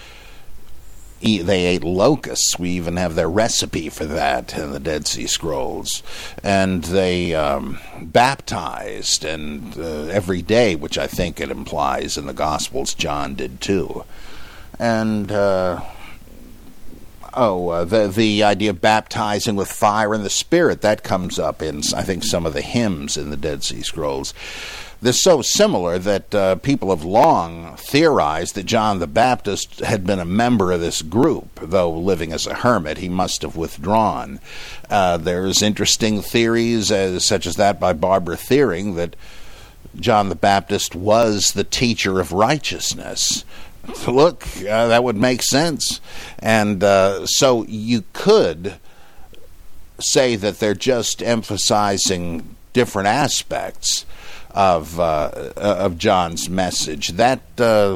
[1.22, 2.60] eat, they ate locusts.
[2.60, 6.04] We even have their recipe for that in the Dead Sea Scrolls.
[6.44, 12.34] And they um, baptized, and uh, every day, which I think it implies in the
[12.34, 14.04] Gospels, John did too.
[14.80, 15.32] And.
[15.32, 15.82] Uh,
[17.34, 21.62] oh, uh, the the idea of baptizing with fire and the Spirit that comes up
[21.62, 24.34] in I think some of the hymns in the Dead Sea Scrolls.
[25.00, 30.20] They're so similar that uh, people have long theorized that John the Baptist had been
[30.20, 34.40] a member of this group, though living as a hermit, he must have withdrawn.
[34.90, 39.16] Uh, there's interesting theories, as, such as that by Barbara Thiering, that
[40.00, 43.46] John the Baptist was the teacher of righteousness.
[44.08, 46.02] Look, uh, that would make sense.
[46.40, 48.76] And uh, so you could
[50.00, 54.06] say that they're just emphasizing different aspects
[54.58, 57.10] of uh, of John's message.
[57.10, 57.96] That uh,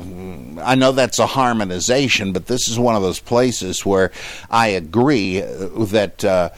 [0.62, 4.12] I know that's a harmonization, but this is one of those places where
[4.48, 6.50] I agree that uh,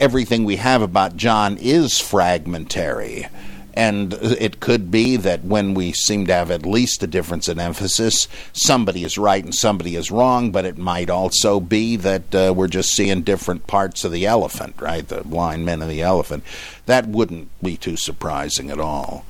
[0.00, 3.28] everything we have about John is fragmentary.
[3.74, 7.58] And it could be that when we seem to have at least a difference in
[7.58, 12.52] emphasis, somebody is right and somebody is wrong, but it might also be that uh,
[12.54, 15.06] we're just seeing different parts of the elephant, right?
[15.06, 16.44] The blind men and the elephant.
[16.86, 19.24] That wouldn't be too surprising at all.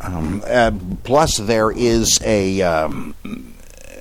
[0.00, 0.72] Um, uh,
[1.04, 2.62] plus, there is a.
[2.62, 3.14] Um,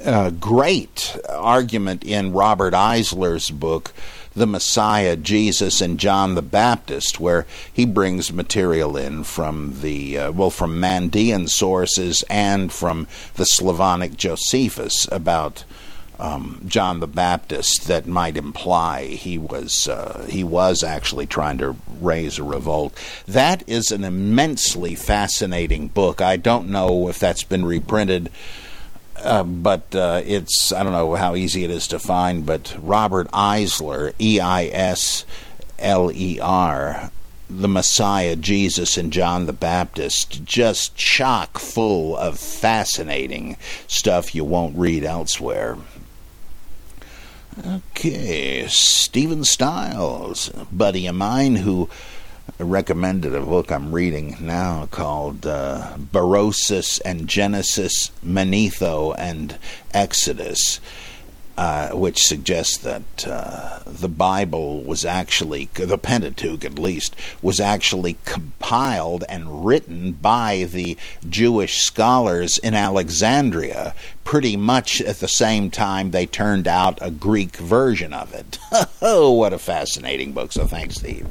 [0.06, 3.92] a great argument in Robert Eisler's book,
[4.40, 10.32] the Messiah, Jesus, and John the Baptist, where he brings material in from the uh,
[10.32, 15.66] well from Mandean sources and from the Slavonic Josephus about
[16.20, 21.76] um, John the Baptist that might imply he was uh, he was actually trying to
[22.00, 22.94] raise a revolt.
[23.28, 26.22] That is an immensely fascinating book.
[26.22, 28.32] I don't know if that's been reprinted.
[29.22, 32.46] Uh, but uh, it's I don't know how easy it is to find.
[32.46, 35.26] But Robert Eisler, E I S
[35.78, 37.12] L E R,
[37.50, 43.58] the Messiah, Jesus, and John the Baptist, just chock full of fascinating
[43.88, 45.78] stuff you won't read elsewhere.
[47.66, 51.90] Okay, Stephen Stiles, buddy of mine who
[52.58, 59.58] recommended a book I'm reading now called uh, Berosus and Genesis, Manetho and
[59.94, 60.80] Exodus.
[61.58, 68.16] Uh, which suggests that uh, the Bible was actually, the Pentateuch at least, was actually
[68.24, 70.96] compiled and written by the
[71.28, 73.94] Jewish scholars in Alexandria
[74.24, 78.58] pretty much at the same time they turned out a Greek version of it.
[79.02, 80.54] oh, what a fascinating book.
[80.54, 81.28] So thanks, Steve.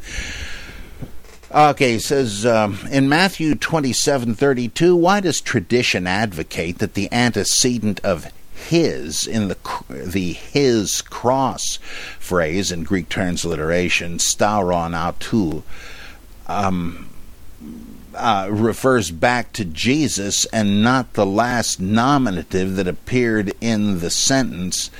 [1.50, 4.94] Okay, says um, in Matthew twenty-seven thirty-two.
[4.94, 9.56] Why does tradition advocate that the antecedent of his in the
[9.88, 11.78] the his cross
[12.18, 15.62] phrase in Greek transliteration stauron autou
[16.48, 17.08] um,
[18.14, 24.90] uh, refers back to Jesus and not the last nominative that appeared in the sentence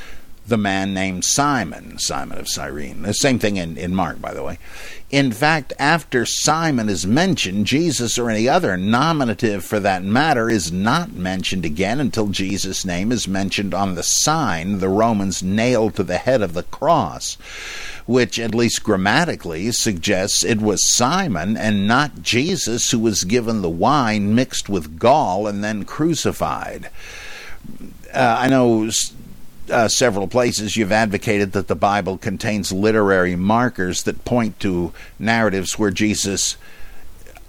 [0.48, 3.02] the man named Simon, Simon of Cyrene.
[3.02, 4.58] The same thing in, in Mark, by the way.
[5.10, 10.70] In fact, after Simon is mentioned, Jesus or any other nominative for that matter is
[10.70, 16.02] not mentioned again until Jesus' name is mentioned on the sign the Romans nailed to
[16.02, 17.36] the head of the cross,
[18.06, 23.70] which, at least grammatically, suggests it was Simon and not Jesus who was given the
[23.70, 26.90] wine mixed with gall and then crucified.
[28.14, 28.90] Uh, I know
[29.70, 35.78] uh, several places you've advocated that the Bible contains literary markers that point to narratives
[35.78, 36.56] where Jesus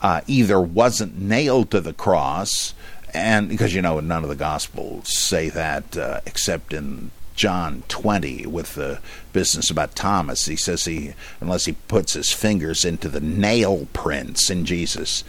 [0.02, 2.74] uh, either wasn't nailed to the cross,
[3.14, 8.48] and because you know none of the Gospels say that uh, except in John 20
[8.48, 9.00] with the
[9.32, 10.46] business about Thomas.
[10.46, 15.24] He says he, unless he puts his fingers into the nail prints in Jesus'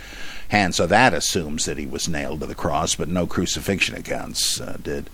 [0.48, 4.60] hand, so that assumes that he was nailed to the cross, but no crucifixion accounts
[4.60, 5.08] uh, did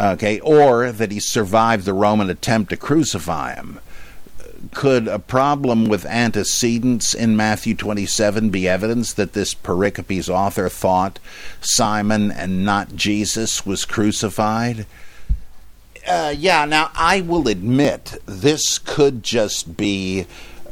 [0.00, 3.80] okay, or that he survived the Roman attempt to crucify him.
[4.72, 11.18] Could a problem with antecedents in Matthew 27 be evidence that this pericope's author thought
[11.60, 14.86] Simon and not Jesus was crucified?
[16.06, 20.26] Uh, yeah, now I will admit this could just be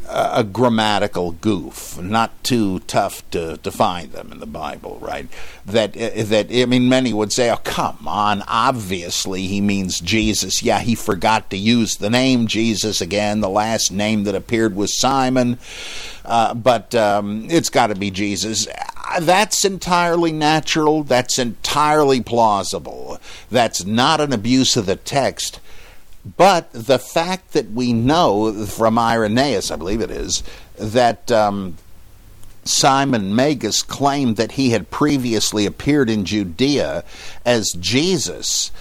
[0.08, 5.28] a grammatical goof, not too tough to, to find them in the Bible, right?
[5.64, 8.42] That uh, that I mean, many would say, "Oh, come on!
[8.46, 13.40] Obviously, he means Jesus." Yeah, he forgot to use the name Jesus again.
[13.40, 15.58] The last name that appeared was Simon,
[16.24, 18.68] uh, but um, it's got to be Jesus.
[19.20, 21.02] That's entirely natural.
[21.04, 23.18] That's entirely plausible.
[23.50, 25.60] That's not an abuse of the text
[26.36, 30.42] but the fact that we know from Irenaeus, I believe it is,
[30.76, 31.76] that um,
[32.64, 37.04] Simon Magus claimed that he had previously appeared in Judea
[37.44, 38.72] as Jesus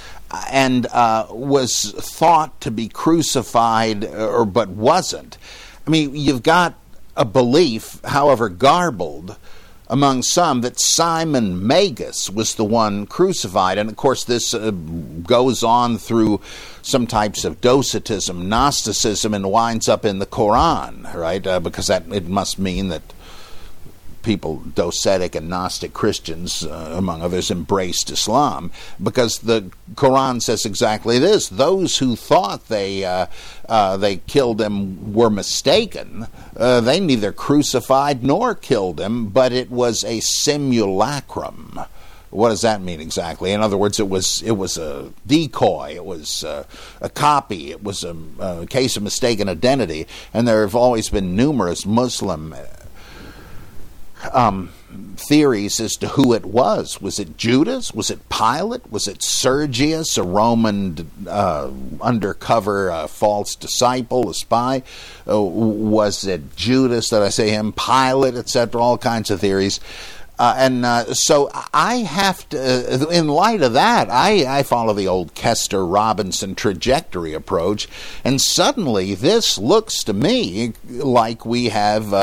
[0.51, 5.37] and uh, was thought to be crucified, or but wasn't.
[5.85, 6.73] I mean, you've got
[7.15, 9.37] a belief, however garbled,
[9.87, 13.77] among some that Simon Magus was the one crucified.
[13.77, 16.41] And of course, this uh, goes on through
[16.81, 21.45] some types of Docetism, Gnosticism, and winds up in the Quran, right?
[21.45, 23.13] Uh, because that it must mean that
[24.25, 28.71] people, Docetic and Gnostic Christians, uh, among others, embraced Islam
[29.01, 33.27] because the Quran says exactly this: those who thought they uh,
[33.69, 36.27] uh, they killed him were mistaken.
[36.57, 41.79] Uh, they neither crucified nor killed him, but it was a simulacrum.
[42.31, 43.53] What does that mean exactly?
[43.53, 46.65] In other words, it was it was a decoy, it was uh,
[46.99, 51.35] a copy, it was a, a, case of mistaken identity, and there have always been
[51.35, 52.53] numerous Muslim
[54.33, 54.69] um,
[55.17, 57.01] theories as to who it was.
[57.01, 57.93] Was it Judas?
[57.93, 58.91] Was it Pilate?
[58.91, 61.71] Was it Sergius, a Roman uh,
[62.01, 64.83] undercover uh, false disciple, a spy?
[65.27, 67.09] Uh, was it Judas?
[67.09, 67.73] Did I say him?
[67.73, 68.81] Pilate, etc.
[68.81, 69.79] All kinds of theories.
[70.37, 74.93] Uh, and uh, so I have to, uh, in light of that, I, I follow
[74.93, 77.87] the old Koester Robinson trajectory approach,
[78.25, 82.13] and suddenly this looks to me like we have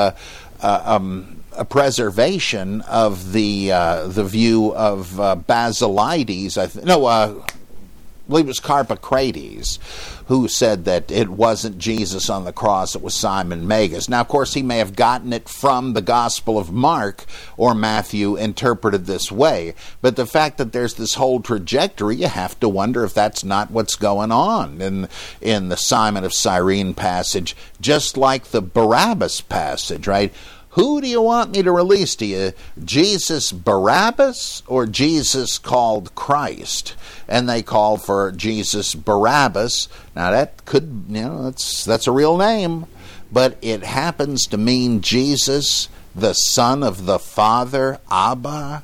[0.60, 6.58] um, a preservation of the uh, the view of uh, Basilides.
[6.58, 9.78] I th- no, uh, I believe it was Carpocrates
[10.26, 14.08] who said that it wasn't Jesus on the cross; it was Simon Magus.
[14.08, 17.24] Now, of course, he may have gotten it from the Gospel of Mark
[17.56, 19.74] or Matthew, interpreted this way.
[20.00, 23.70] But the fact that there's this whole trajectory, you have to wonder if that's not
[23.70, 25.08] what's going on in
[25.40, 30.32] in the Simon of Cyrene passage, just like the Barabbas passage, right?
[30.72, 32.52] Who do you want me to release to you?
[32.82, 36.94] Jesus Barabbas or Jesus called Christ?
[37.28, 39.88] And they called for Jesus Barabbas.
[40.16, 42.86] Now that could, you know, that's that's a real name,
[43.30, 48.82] but it happens to mean Jesus, the Son of the Father, Abba.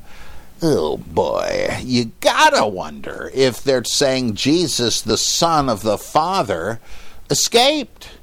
[0.60, 6.80] Oh boy, you gotta wonder if they're saying Jesus, the Son of the Father,
[7.30, 8.17] escaped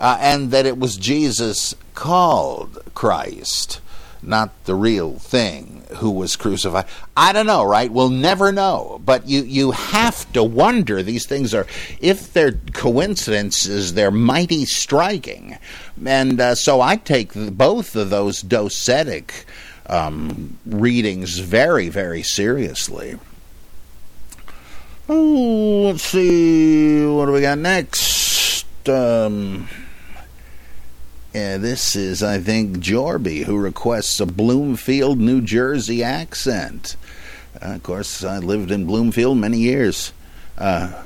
[0.00, 3.80] uh, and that it was Jesus called Christ.
[4.22, 6.84] not the real thing who was crucified.
[7.16, 7.90] I don't know, right?
[7.90, 9.00] We'll never know.
[9.04, 11.02] But you, you have to wonder.
[11.02, 11.66] These things are,
[12.00, 15.58] if they're coincidences, they're mighty striking.
[16.04, 19.44] And uh, so I take both of those docetic
[19.86, 23.18] um, readings very, very seriously.
[25.08, 27.04] Oh, let's see.
[27.04, 28.64] What do we got next?
[28.88, 29.68] Um,
[31.32, 36.96] this is, I think, Jorby, who requests a Bloomfield, New Jersey accent.
[37.62, 40.12] Uh, of course, I lived in Bloomfield many years.
[40.58, 41.02] Uh,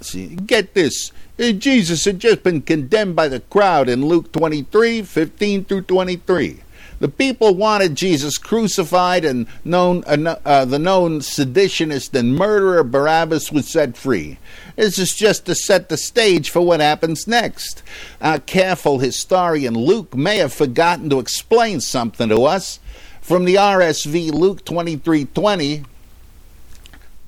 [0.00, 1.12] see, get this.
[1.38, 6.60] Uh, Jesus had just been condemned by the crowd in Luke 23 15 through 23.
[7.00, 13.50] The people wanted Jesus crucified, and known, uh, uh, the known seditionist and murderer Barabbas
[13.50, 14.38] was set free.
[14.76, 17.82] This is just to set the stage for what happens next.
[18.20, 22.80] Our careful historian Luke may have forgotten to explain something to us.
[23.22, 25.84] From the RSV Luke 23:20,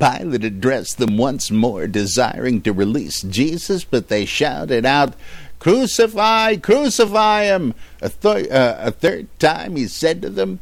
[0.03, 5.14] Pilate addressed them once more, desiring to release Jesus, but they shouted out,
[5.61, 7.72] Crucify, crucify him.
[8.00, 10.59] A, th- uh, a third time he said to them,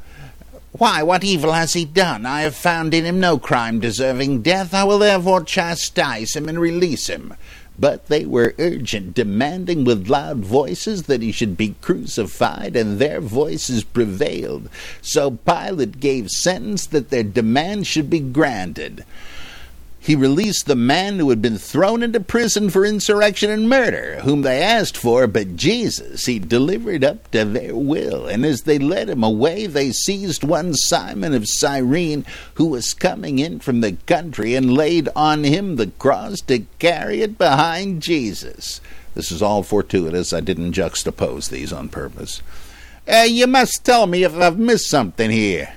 [0.73, 2.27] Why, what evil has he done?
[2.27, 4.75] I have found in him no crime deserving death.
[4.75, 7.33] I will therefore chastise him and release him.
[7.81, 13.23] But they were urgent, demanding with loud voices that he should be crucified, and their
[13.23, 14.69] voices prevailed.
[15.01, 19.05] So Pilate gave sentence that their demand should be granted
[20.03, 24.41] he released the man who had been thrown into prison for insurrection and murder, whom
[24.41, 28.27] they asked for, but Jesus he delivered up to their will.
[28.27, 32.25] And as they led him away, they seized one Simon of Cyrene,
[32.55, 37.21] who was coming in from the country, and laid on him the cross to carry
[37.21, 38.81] it behind Jesus.
[39.15, 40.33] This is all fortuitous.
[40.33, 42.41] I didn't juxtapose these on purpose.
[43.07, 45.75] Uh, you must tell me if I've missed something here.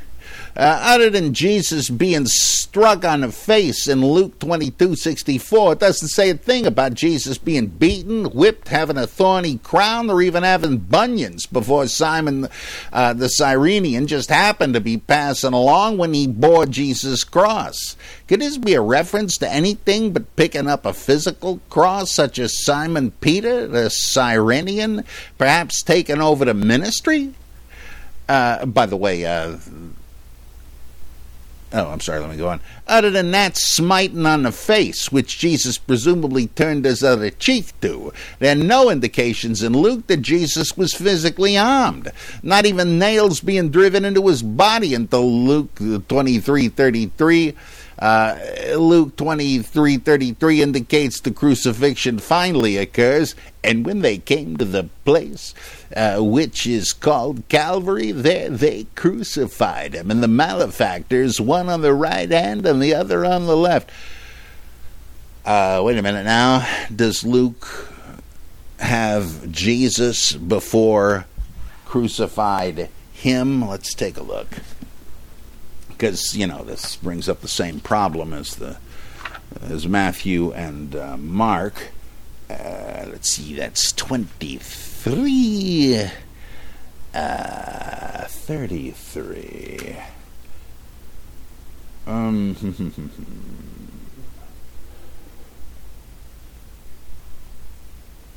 [0.55, 6.09] Uh, other than Jesus being struck on the face in Luke 22 64, it doesn't
[6.09, 10.77] say a thing about Jesus being beaten, whipped, having a thorny crown, or even having
[10.77, 12.47] bunions before Simon
[12.91, 17.95] uh, the Cyrenian just happened to be passing along when he bore Jesus' cross.
[18.27, 22.63] Could this be a reference to anything but picking up a physical cross, such as
[22.63, 25.03] Simon Peter, the Cyrenian,
[25.39, 27.33] perhaps taking over the ministry?
[28.29, 29.57] Uh, by the way, uh,
[31.75, 32.61] Oh, I'm sorry, let me go on.
[32.87, 38.13] Other than that smiting on the face, which Jesus presumably turned his other cheek to,
[38.37, 42.11] there are no indications in Luke that Jesus was physically armed.
[42.43, 47.55] Not even nails being driven into his body until Luke 23:33.
[47.97, 48.37] Uh,
[48.75, 55.55] Luke 23:33 indicates the crucifixion finally occurs, and when they came to the place
[55.95, 61.93] uh, which is called Calvary, there they crucified him, and the malefactors, one on the
[61.93, 63.91] right hand and the other on the left.
[65.45, 66.67] Uh, wait a minute now.
[66.93, 67.93] Does Luke
[68.79, 71.25] have Jesus before
[71.85, 73.67] crucified him?
[73.67, 74.47] Let's take a look
[75.89, 78.77] because you know this brings up the same problem as the
[79.61, 81.91] as Matthew and uh, Mark.
[82.49, 84.57] Uh, let's see, that's twenty
[85.03, 85.99] three,
[87.13, 89.97] uh, thirty three.
[92.07, 92.55] Um.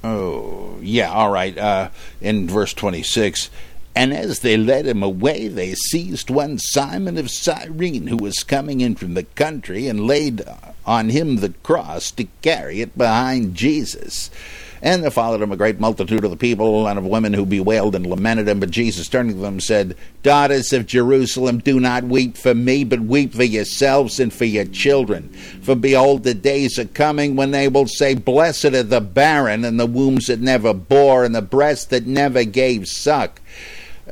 [0.04, 1.58] Oh, yeah, all right.
[1.58, 1.88] Uh,
[2.20, 3.50] in verse 26,
[3.96, 8.80] and as they led him away, they seized one Simon of Cyrene, who was coming
[8.82, 10.44] in from the country, and laid
[10.84, 14.30] on him the cross to carry it behind Jesus.
[14.86, 17.96] And there followed him a great multitude of the people and of women who bewailed
[17.96, 18.60] and lamented him.
[18.60, 23.00] But Jesus, turning to them, said, Daughters of Jerusalem, do not weep for me, but
[23.00, 25.30] weep for yourselves and for your children.
[25.60, 29.80] For behold, the days are coming when they will say, Blessed are the barren, and
[29.80, 33.40] the wombs that never bore, and the breasts that never gave suck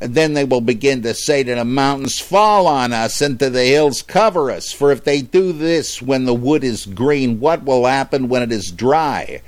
[0.01, 3.65] then they will begin to say to the mountains, Fall on us, and to the
[3.65, 4.73] hills, Cover us.
[4.73, 8.51] For if they do this when the wood is green, what will happen when it
[8.51, 9.41] is dry?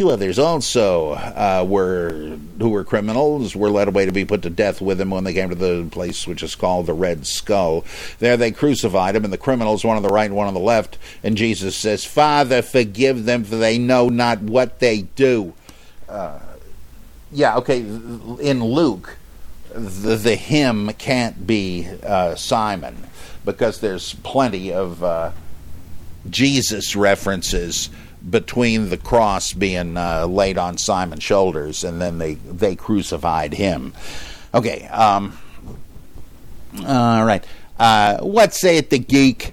[0.00, 4.48] Two others also uh, were who were criminals were led away to be put to
[4.48, 7.84] death with him when they came to the place which is called the Red Skull.
[8.18, 10.96] There they crucified him, and the criminals one on the right one on the left.
[11.22, 15.52] And Jesus says, "Father, forgive them, for they know not what they do."
[16.08, 16.38] Uh,
[17.30, 17.80] yeah, okay.
[17.80, 19.18] In Luke,
[19.74, 22.96] the, the him can't be uh, Simon
[23.44, 25.32] because there's plenty of uh,
[26.30, 27.90] Jesus references
[28.28, 33.92] between the cross being uh, laid on Simon's shoulders and then they they crucified him.
[34.52, 35.38] Okay, um,
[36.86, 37.44] All right.
[37.78, 39.52] Uh, what saith the geek?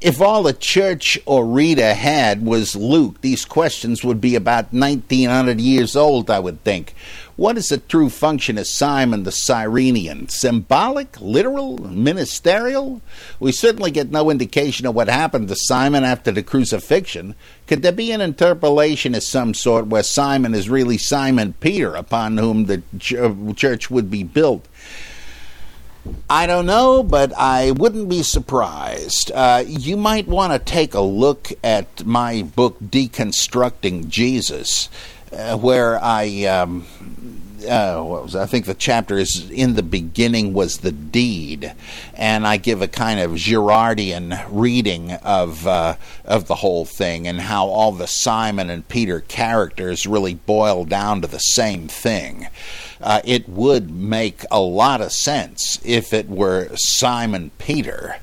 [0.00, 5.60] If all the church or Rita had was Luke, these questions would be about 1900
[5.60, 6.94] years old, I would think.
[7.36, 10.28] What is the true function of Simon the Cyrenian?
[10.28, 13.00] Symbolic, literal, ministerial?
[13.40, 17.34] We certainly get no indication of what happened to Simon after the crucifixion.
[17.66, 22.36] Could there be an interpolation of some sort where Simon is really Simon Peter, upon
[22.36, 24.68] whom the church would be built?
[26.28, 29.30] I don't know, but I wouldn't be surprised.
[29.32, 34.88] Uh, you might want to take a look at my book, Deconstructing Jesus,
[35.32, 36.44] uh, where I.
[36.44, 36.86] Um,
[37.68, 38.34] uh, what was?
[38.34, 41.72] I think the chapter is in the beginning was the deed,
[42.14, 47.40] and I give a kind of Girardian reading of uh, of the whole thing and
[47.40, 52.48] how all the Simon and Peter characters really boil down to the same thing.
[53.00, 58.16] Uh, it would make a lot of sense if it were Simon Peter.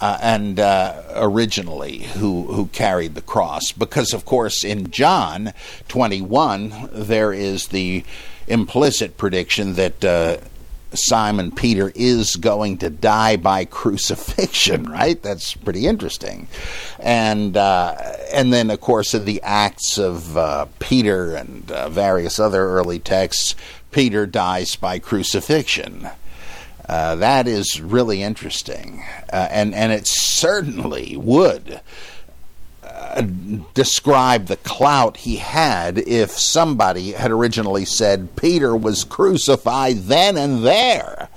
[0.00, 5.52] Uh, and uh, originally who who carried the cross because of course in John
[5.88, 8.04] 21 there is the
[8.48, 10.36] implicit prediction that uh,
[10.96, 15.20] Simon Peter is going to die by crucifixion, right?
[15.22, 16.48] That's pretty interesting.
[16.98, 17.94] And uh,
[18.32, 22.98] and then, of course, in the Acts of uh, Peter and uh, various other early
[22.98, 23.54] texts,
[23.90, 26.08] Peter dies by crucifixion.
[26.88, 31.80] Uh, that is really interesting, uh, and and it certainly would
[32.82, 33.22] uh,
[33.72, 40.64] describe the clout he had if somebody had originally said Peter was crucified then and
[40.64, 41.28] there.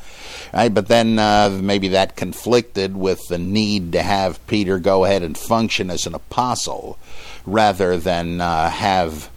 [0.53, 5.21] Right, but then uh, maybe that conflicted with the need to have Peter go ahead
[5.21, 6.97] and function as an apostle
[7.45, 9.29] rather than uh, have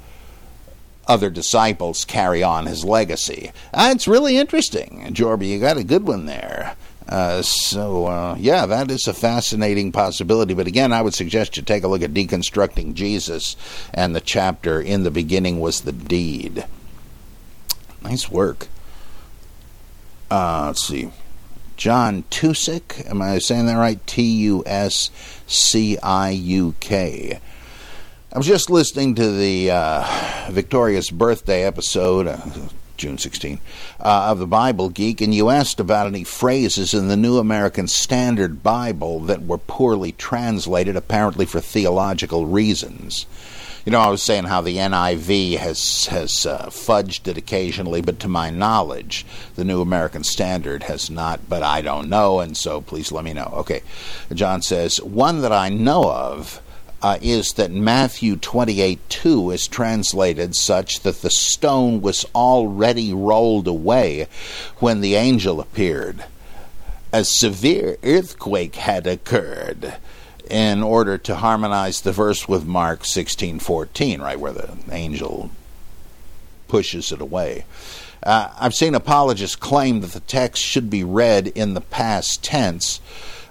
[1.10, 3.50] other disciples carry on his legacy.
[3.74, 5.48] Uh, it's really interesting, Jorby.
[5.48, 6.76] You got a good one there.
[7.08, 10.54] Uh, so, uh, yeah, that is a fascinating possibility.
[10.54, 13.56] But again, I would suggest you take a look at Deconstructing Jesus,
[13.92, 16.64] and the chapter in the beginning was the deed.
[18.04, 18.68] Nice work.
[20.30, 21.10] Uh, let's see.
[21.76, 24.06] John Tusick, am I saying that right?
[24.06, 25.10] T U S
[25.48, 27.40] C I U K.
[28.32, 32.38] I was just listening to the uh, Victoria's birthday episode, uh,
[32.96, 33.58] June 16,
[33.98, 37.88] uh, of the Bible Geek, and you asked about any phrases in the New American
[37.88, 43.26] Standard Bible that were poorly translated, apparently for theological reasons.
[43.84, 48.20] You know, I was saying how the NIV has has uh, fudged it occasionally, but
[48.20, 49.26] to my knowledge,
[49.56, 51.48] the New American Standard has not.
[51.48, 53.52] But I don't know, and so please let me know.
[53.56, 53.82] Okay,
[54.32, 56.62] John says one that I know of
[57.02, 63.66] uh, is that Matthew 28 2 is translated such that the stone was already rolled
[63.66, 64.26] away
[64.78, 66.24] when the angel appeared.
[67.12, 69.94] A severe earthquake had occurred
[70.50, 75.50] in order to harmonize the verse with Mark 16:14, right where the angel
[76.68, 77.64] pushes it away.
[78.22, 83.00] Uh, I've seen apologists claim that the text should be read in the past tense,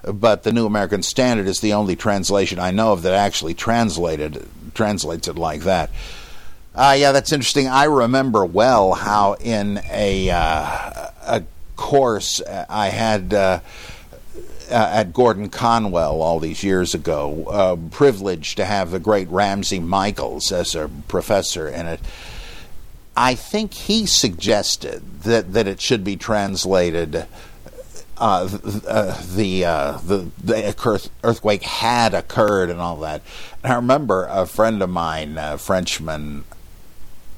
[0.02, 4.46] but the New American Standard is the only translation I know of that actually translated
[4.74, 5.90] translates it like that.
[6.74, 7.68] Uh, yeah, that's interesting.
[7.68, 11.42] I remember well how in a uh, a
[11.76, 13.34] course I had.
[13.34, 13.60] Uh,
[14.70, 19.80] uh, at Gordon Conwell all these years ago, uh, privileged to have the great Ramsey
[19.80, 21.98] Michaels as a professor in it.
[23.16, 27.26] I think he suggested that, that it should be translated.
[28.20, 33.22] Uh, uh, the, uh, the the earthquake had occurred and all that.
[33.62, 36.44] And I remember a friend of mine, a Frenchman,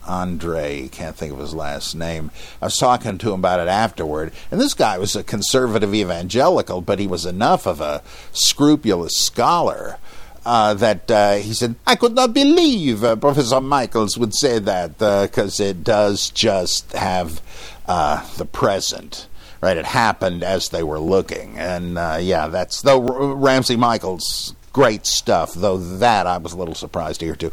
[0.08, 2.32] Andre, can't think of his last name.
[2.60, 6.80] I was talking to him about it afterward, and this guy was a conservative evangelical,
[6.80, 8.02] but he was enough of a
[8.32, 9.98] scrupulous scholar
[10.44, 14.98] uh, that uh, he said, I could not believe uh, Professor Michaels would say that
[14.98, 17.40] because it does just have
[17.86, 19.28] uh, the present.
[19.62, 23.00] Right, it happened as they were looking, and uh, yeah, that's though
[23.34, 25.54] Ramsey Michaels great stuff.
[25.54, 27.52] Though that I was a little surprised to hear too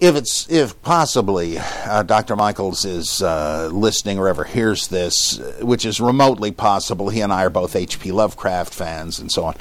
[0.00, 2.36] if it's if possibly uh, Dr.
[2.36, 7.44] Michaels is uh, listening or ever hears this, which is remotely possible, he and I
[7.44, 8.12] are both H.P.
[8.12, 9.54] Lovecraft fans and so on.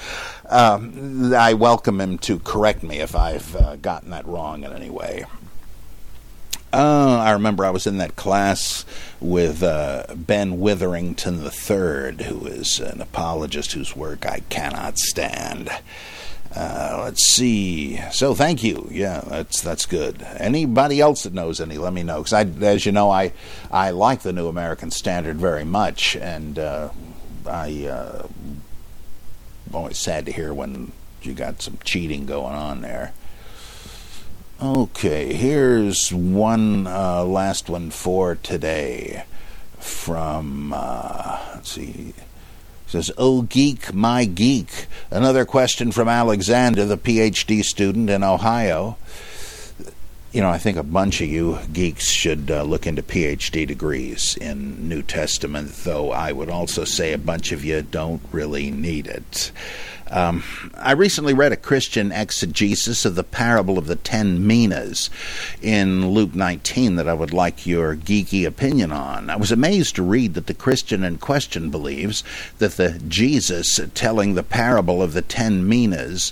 [0.49, 4.89] Um, I welcome him to correct me if I've uh, gotten that wrong in any
[4.89, 5.25] way.
[6.74, 8.84] Uh, I remember I was in that class
[9.21, 15.69] with uh, Ben Witherington III, who is an apologist whose work I cannot stand.
[16.55, 17.99] Uh, let's see.
[18.11, 18.88] So thank you.
[18.91, 20.26] Yeah, that's that's good.
[20.38, 22.24] Anybody else that knows any, let me know.
[22.24, 23.34] Because I, as you know, I
[23.71, 26.89] I like the New American Standard very much, and uh,
[27.45, 28.28] I uh,
[29.71, 33.13] always sad to hear when you got some cheating going on there.
[34.62, 39.26] Okay, here's one uh, last one for today
[39.80, 42.14] from uh, let's see.
[42.88, 48.95] Says, "Oh geek, my geek." Another question from Alexander, the PhD student in Ohio.
[50.32, 54.38] You know, I think a bunch of you geeks should uh, look into PhD degrees
[54.38, 59.08] in New Testament, though I would also say a bunch of you don't really need
[59.08, 59.51] it.
[60.14, 60.43] Um,
[60.76, 65.09] I recently read a Christian exegesis of the parable of the ten minas
[65.59, 69.32] in Luke 19 that I would like your geeky opinion on.
[69.32, 72.24] I was amazed to read that the Christian in question believes
[72.59, 76.32] that the Jesus telling the parable of the ten minas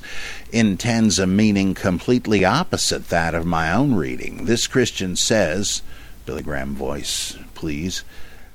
[0.51, 4.45] intends a meaning completely opposite that of my own reading.
[4.45, 5.81] This Christian says,
[6.27, 8.03] Billy Graham voice, please.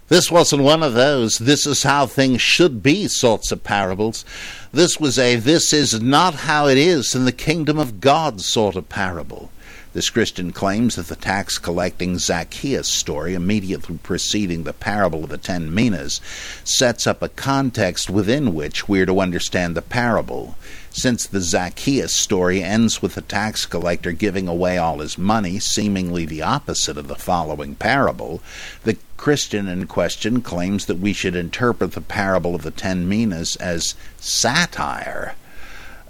[0.08, 4.24] This wasn't one of those, this is how things should be sorts of parables.
[4.72, 8.76] This was a this is not how it is in the kingdom of God sort
[8.76, 9.50] of parable.
[9.94, 15.38] This Christian claims that the tax collecting Zacchaeus story, immediately preceding the parable of the
[15.38, 16.20] ten minas,
[16.62, 20.54] sets up a context within which we're to understand the parable.
[20.90, 26.26] Since the Zacchaeus story ends with the tax collector giving away all his money, seemingly
[26.26, 28.42] the opposite of the following parable,
[28.84, 33.56] the Christian in question claims that we should interpret the parable of the ten minas
[33.56, 35.34] as satire.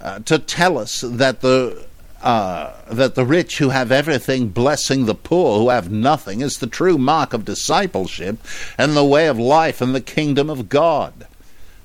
[0.01, 1.85] Uh, to tell us that the
[2.21, 6.67] uh, that the rich who have everything blessing the poor who have nothing is the
[6.67, 8.37] true mark of discipleship
[8.77, 11.27] and the way of life in the kingdom of God.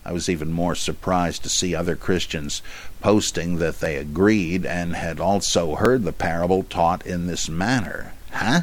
[0.04, 2.62] I was even more surprised to see other Christians
[3.00, 8.12] posting that they agreed and had also heard the parable taught in this manner.
[8.32, 8.62] Huh?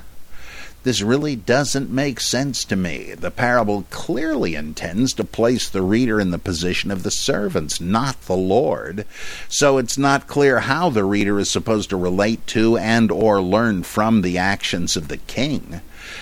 [0.83, 3.13] This really doesn't make sense to me.
[3.13, 8.21] The parable clearly intends to place the reader in the position of the servants, not
[8.21, 9.05] the Lord.
[9.49, 13.83] So it's not clear how the reader is supposed to relate to and or learn
[13.83, 15.81] from the actions of the king.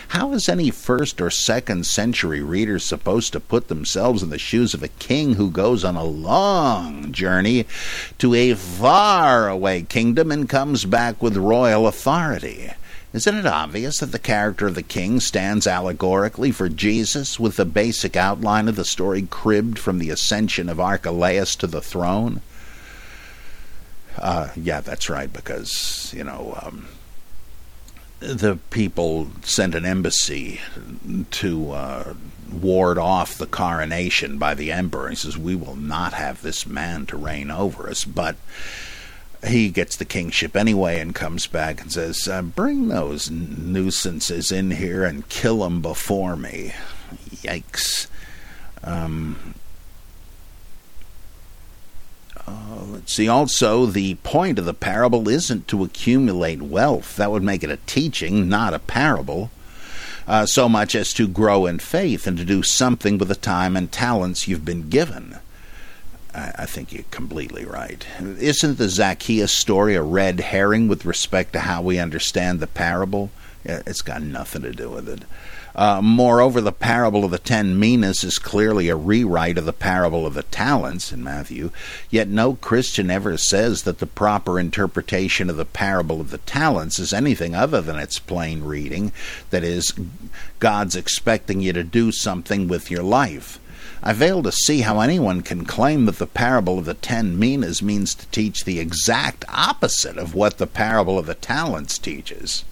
[0.10, 4.74] How is any first or second century reader supposed to put themselves in the shoes
[4.74, 7.68] of a king who goes on a long journey
[8.18, 12.72] to a far away kingdom and comes back with royal authority?
[13.14, 17.66] Isn't it obvious that the character of the king stands allegorically for Jesus, with the
[17.66, 22.42] basic outline of the story cribbed from the ascension of Archelaus to the throne?
[24.18, 26.88] Uh, yeah, that's right, because, you know, um,
[28.20, 30.60] the people sent an embassy
[31.32, 32.14] to uh,
[32.52, 35.10] ward off the coronation by the emperor.
[35.10, 38.36] He says, We will not have this man to reign over us, but
[39.46, 44.72] he gets the kingship anyway and comes back and says, uh, Bring those nuisances in
[44.72, 46.74] here and kill them before me.
[47.30, 48.08] Yikes.
[48.84, 49.54] Um,
[52.48, 53.28] uh, let's see.
[53.28, 57.16] Also, the point of the parable isn't to accumulate wealth.
[57.18, 59.52] That would make it a teaching, not a parable.
[60.28, 63.78] Uh, so much as to grow in faith and to do something with the time
[63.78, 65.38] and talents you've been given.
[66.38, 68.06] I, think you're completely right.
[68.20, 73.32] Isn't the Zacchaeus story a red herring with respect to how we understand the parable?
[73.66, 75.24] It's got nothing to do with it.
[75.76, 80.26] Uh, moreover, the parable of the ten minas is clearly a rewrite of the parable
[80.26, 81.70] of the talents in Matthew,
[82.10, 86.98] yet no Christian ever says that the proper interpretation of the parable of the talents
[86.98, 89.12] is anything other than its plain reading
[89.52, 89.94] that is,
[90.58, 93.60] God's expecting you to do something with your life.
[94.04, 97.82] I fail to see how anyone can claim that the parable of the ten minas
[97.82, 102.64] means to teach the exact opposite of what the parable of the talents teaches.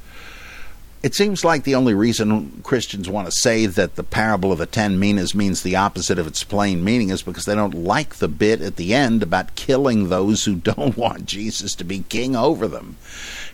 [1.05, 4.65] It seems like the only reason Christians want to say that the parable of the
[4.65, 8.27] ten minas means the opposite of its plain meaning is because they don't like the
[8.27, 12.67] bit at the end about killing those who don't want Jesus to be king over
[12.67, 12.97] them.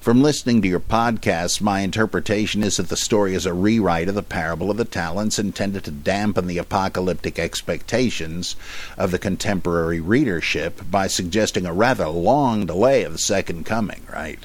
[0.02, 4.16] From listening to your podcast, my interpretation is that the story is a rewrite of
[4.16, 8.56] the parable of the talents intended to dampen the apocalyptic expectations
[8.98, 14.40] of the contemporary readership by suggesting a rather long delay of the second coming, right?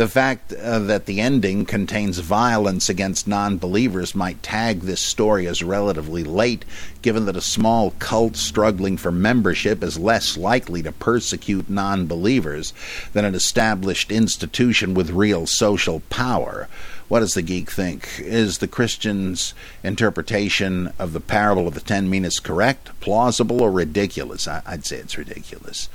[0.00, 5.46] The fact uh, that the ending contains violence against non believers might tag this story
[5.46, 6.64] as relatively late,
[7.02, 12.72] given that a small cult struggling for membership is less likely to persecute non believers
[13.12, 16.66] than an established institution with real social power.
[17.08, 18.08] What does the geek think?
[18.20, 19.52] Is the Christian's
[19.84, 24.48] interpretation of the parable of the ten minas correct, plausible, or ridiculous?
[24.48, 25.90] I, would say it's ridiculous.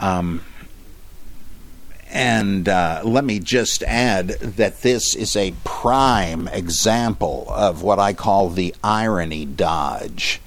[0.00, 0.42] Um,
[2.12, 8.12] and uh, let me just add that this is a prime example of what I
[8.12, 10.40] call the irony dodge.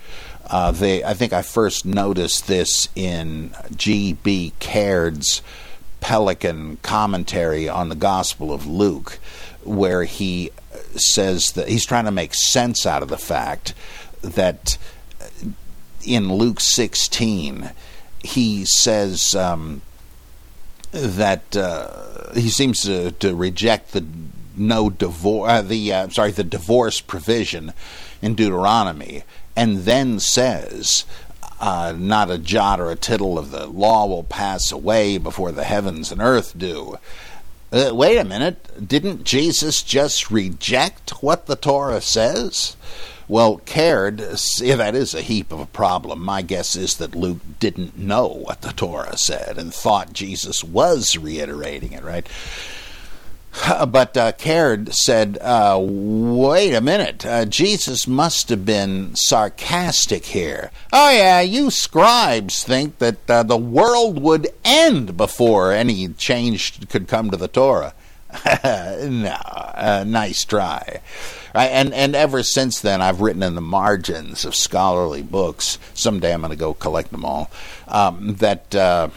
[0.47, 4.53] Uh, they, I think I first noticed this in G.B.
[4.59, 5.41] Caird's
[6.01, 9.17] Pelican commentary on the Gospel of Luke,
[9.63, 10.51] where he
[10.95, 13.73] says that he's trying to make sense out of the fact
[14.21, 14.77] that
[16.05, 17.71] in Luke 16,
[18.23, 19.81] he says um,
[20.95, 24.05] that uh, he seems to, to reject the
[24.57, 27.73] no divorce, uh, the uh, sorry, the divorce provision
[28.21, 29.23] in Deuteronomy,
[29.55, 31.05] and then says.
[31.57, 35.63] Uh, not a jot or a tittle of the law will pass away before the
[35.63, 36.97] heavens and earth do.
[37.71, 42.75] Uh, wait a minute, didn't Jesus just reject what the Torah says?
[43.27, 46.23] Well, yeah, that is a heap of a problem.
[46.23, 51.17] My guess is that Luke didn't know what the Torah said and thought Jesus was
[51.17, 52.27] reiterating it, right?
[53.87, 60.71] But uh, Caird said, uh, wait a minute, uh, Jesus must have been sarcastic here.
[60.91, 67.07] Oh, yeah, you scribes think that uh, the world would end before any change could
[67.07, 67.93] come to the Torah.
[68.53, 70.99] no, uh, nice try.
[71.55, 71.71] Right?
[71.71, 75.79] And and ever since then, I've written in the margins of scholarly books.
[75.93, 77.49] Someday I'm going to go collect them all.
[77.87, 78.75] Um, that.
[78.75, 79.09] Uh,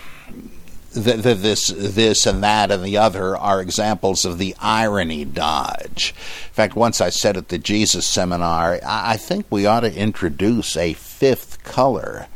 [0.95, 6.15] th- th- this, this, and that, and the other are examples of the irony dodge.
[6.47, 9.95] In fact, once I said at the Jesus seminar, I, I think we ought to
[9.95, 12.27] introduce a fifth color,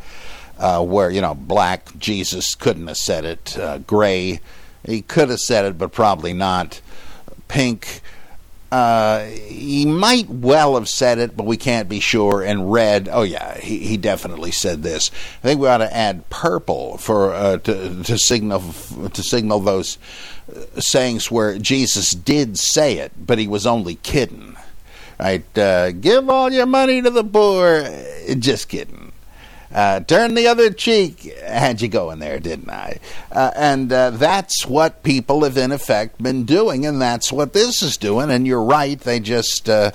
[0.59, 4.41] uh, where you know, black Jesus couldn't have said it, uh, gray
[4.85, 6.81] he could have said it, but probably not.
[7.49, 8.01] Pink,
[8.73, 12.43] uh, he might well have said it, but we can't be sure.
[12.43, 15.11] And red, oh yeah, he, he definitely said this.
[15.43, 18.61] I think we ought to add purple for uh, to to signal
[19.13, 19.99] to signal those
[20.49, 24.57] uh, sayings where Jesus did say it, but he was only kidding.
[25.21, 25.59] Right?
[25.59, 27.87] Uh, give all your money to the poor.
[28.39, 29.12] Just kidding.
[29.73, 31.35] Uh, turn the other cheek.
[31.41, 32.99] Had you going there, didn't I?
[33.31, 37.83] Uh, and uh, that's what people have, in effect, been doing, and that's what this
[37.83, 38.31] is doing.
[38.31, 39.69] And you're right, they just.
[39.69, 39.93] Uh,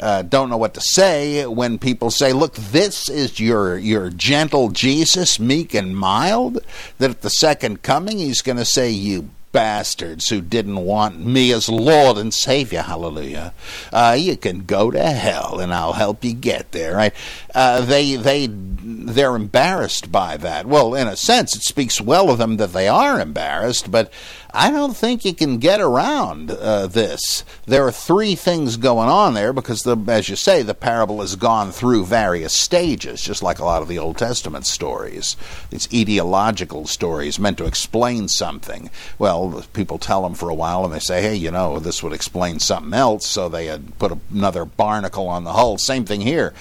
[0.00, 4.70] uh, don't know what to say when people say, "Look, this is your your gentle
[4.70, 6.60] Jesus, meek and mild."
[6.96, 11.52] That at the second coming, he's going to say, "You bastards who didn't want me
[11.52, 13.52] as Lord and Savior, hallelujah.
[13.92, 16.96] Uh, you can go to hell, and I'll help you get there.
[16.96, 17.14] Right?
[17.54, 20.66] Uh, they they they're embarrassed by that.
[20.66, 24.10] Well, in a sense, it speaks well of them that they are embarrassed, but
[24.54, 27.44] I don't think you can get around uh, this.
[27.64, 31.36] There are three things going on there because, the, as you say, the parable has
[31.36, 35.36] gone through various stages, just like a lot of the Old Testament stories.
[35.70, 38.90] These ideological stories meant to explain something.
[39.18, 42.12] Well, people tell them for a while and they say, hey, you know, this would
[42.12, 45.78] explain something else, so they had put another barnacle on the hull.
[45.78, 46.52] Same thing here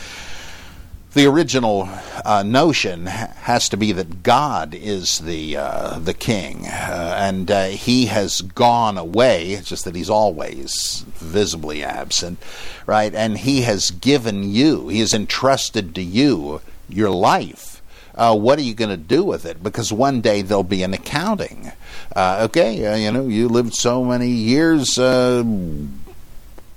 [1.14, 1.89] the original
[2.24, 7.66] uh, notion has to be that God is the uh, the king, uh, and uh,
[7.66, 9.51] he has gone away.
[9.51, 12.39] It's just that he's always visibly absent,
[12.86, 13.14] right?
[13.14, 17.82] And he has given you, he has entrusted to you your life.
[18.16, 19.64] Uh, what are you going to do with it?
[19.64, 21.72] Because one day there'll be an accounting.
[22.16, 24.95] Uh, okay, you know, you lived so many years.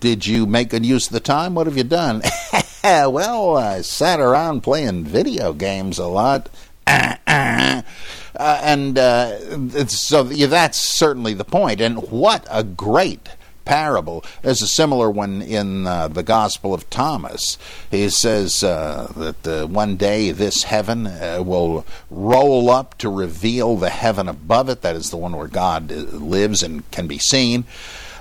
[0.01, 1.55] did you make good use of the time?
[1.55, 2.23] What have you done?
[2.85, 6.51] well, I sat around playing video games a lot.
[6.87, 11.81] Uh, uh, and so yeah, that's certainly the point.
[11.81, 13.29] And what a great
[13.65, 14.25] parable.
[14.43, 17.59] There's a similar one in uh, the Gospel of Thomas.
[17.91, 23.77] He says uh, that uh, one day this heaven uh, will roll up to reveal
[23.77, 24.83] the heaven above it.
[24.83, 27.65] That is the one where God uh, lives and can be seen.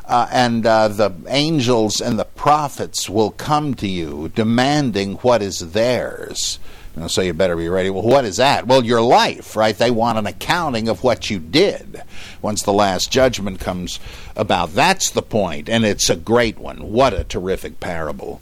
[0.05, 5.71] Uh, and uh, the angels and the prophets will come to you demanding what is
[5.71, 6.59] theirs.
[7.07, 7.89] So you better be ready.
[7.89, 8.67] Well, what is that?
[8.67, 9.75] Well, your life, right?
[9.75, 12.03] They want an accounting of what you did
[12.41, 13.99] once the last judgment comes
[14.35, 14.73] about.
[14.75, 16.91] That's the point, and it's a great one.
[16.91, 18.41] What a terrific parable.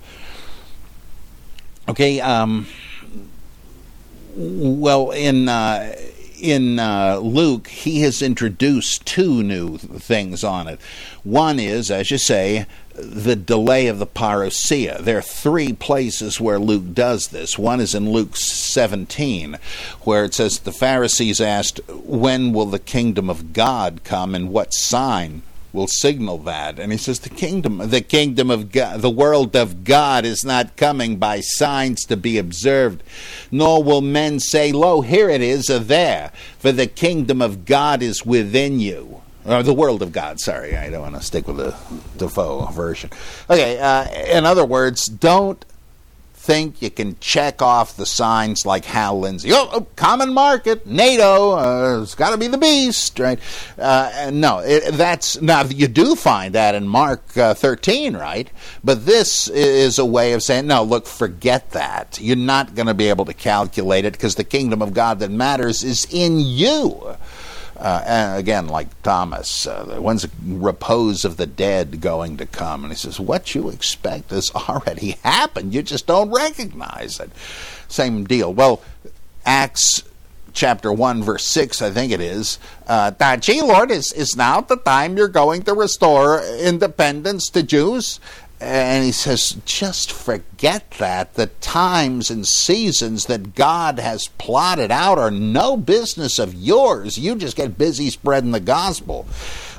[1.88, 2.68] Okay, um,
[4.36, 5.47] well, in.
[5.47, 5.95] Uh,
[6.42, 10.80] in uh, Luke, he has introduced two new things on it.
[11.24, 12.66] One is, as you say,
[12.96, 15.00] the delay of the parousia.
[15.00, 17.58] There are three places where Luke does this.
[17.58, 19.58] One is in Luke 17,
[20.02, 24.74] where it says the Pharisees asked, When will the kingdom of God come and what
[24.74, 26.80] sign will signal that.
[26.80, 30.76] And he says the kingdom the kingdom of God, the world of God is not
[30.76, 33.03] coming by signs to be observed,
[33.51, 38.01] nor will men say, Lo, here it is or there, for the kingdom of God
[38.01, 39.22] is within you.
[39.43, 41.76] Or the world of God, sorry, I don't want to stick with the
[42.17, 43.09] Defoe version.
[43.49, 44.07] Okay, uh,
[44.38, 45.65] in other words, don't
[46.42, 49.52] think you can check off the signs like Hal Lindsey.
[49.54, 53.39] Oh, oh common market, NATO, uh, it's got to be the beast, right?
[53.78, 58.50] Uh, no, it, that's now you do find that in Mark uh, 13, right?
[58.84, 62.18] But this is a way of saying, no, look, forget that.
[62.20, 65.30] You're not going to be able to calculate it because the kingdom of God that
[65.30, 67.18] matters is in you.
[67.82, 72.84] Uh, and again, like Thomas, uh, when's the repose of the dead going to come?
[72.84, 75.73] And he says, What you expect has already happened.
[75.73, 77.32] You just don't recognize it.
[77.88, 78.53] Same deal.
[78.53, 78.84] Well,
[79.45, 80.03] Acts
[80.53, 84.61] chapter 1, verse 6, I think it is, uh, that, gee, Lord, is, is now
[84.61, 88.19] the time you're going to restore independence to Jews?
[88.62, 91.34] And he says, just forget that.
[91.34, 97.18] The times and seasons that God has plotted out are no business of yours.
[97.18, 99.26] You just get busy spreading the gospel.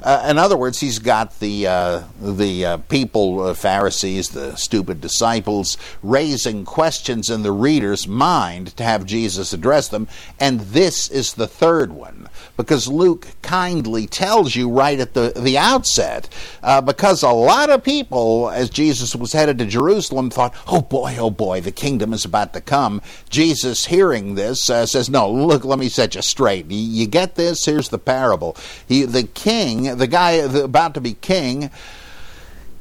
[0.03, 5.01] Uh, in other words, he's got the uh, the uh, people, uh, Pharisees, the stupid
[5.01, 10.09] disciples, raising questions in the reader's mind to have Jesus address them,
[10.41, 15.59] and this is the third one because Luke kindly tells you right at the the
[15.59, 16.29] outset,
[16.63, 21.17] uh, because a lot of people, as Jesus was headed to Jerusalem, thought, "Oh boy,
[21.19, 23.01] oh boy, the kingdom is about to come."
[23.31, 26.71] Jesus, hearing this, uh, says, "No, look, let me set you straight.
[26.71, 27.65] You, you get this?
[27.65, 28.57] Here's the parable.
[28.87, 31.71] He, the king." The guy about to be king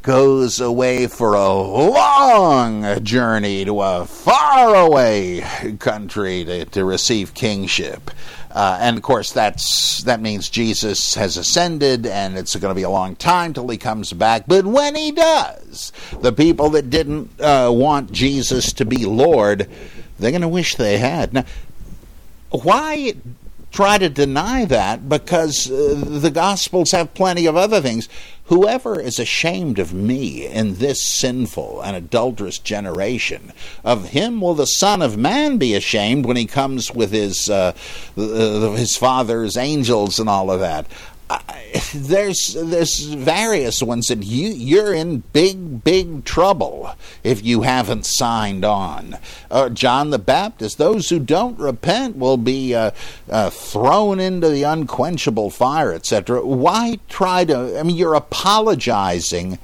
[0.01, 5.41] goes away for a long journey to a faraway
[5.79, 8.09] country to, to receive kingship.
[8.49, 12.83] Uh, and of course, that's that means Jesus has ascended, and it's going to be
[12.83, 14.43] a long time till he comes back.
[14.47, 19.69] But when he does, the people that didn't uh, want Jesus to be Lord,
[20.19, 21.33] they're going to wish they had.
[21.33, 21.45] Now,
[22.49, 23.13] why
[23.71, 28.09] try to deny that because uh, the Gospels have plenty of other things.
[28.45, 33.53] Whoever is ashamed of me in this sinful and adulterous generation,
[33.83, 37.73] of him will the Son of Man be ashamed when he comes with his uh,
[38.17, 40.85] uh, his father's angels and all of that
[41.93, 48.65] there's there's various ones that you you're in big big trouble if you haven't signed
[48.65, 49.17] on.
[49.49, 52.91] Uh, John the Baptist, those who don't repent will be uh,
[53.29, 56.45] uh, thrown into the unquenchable fire, etc.
[56.45, 57.79] Why try to?
[57.79, 59.59] I mean, you're apologizing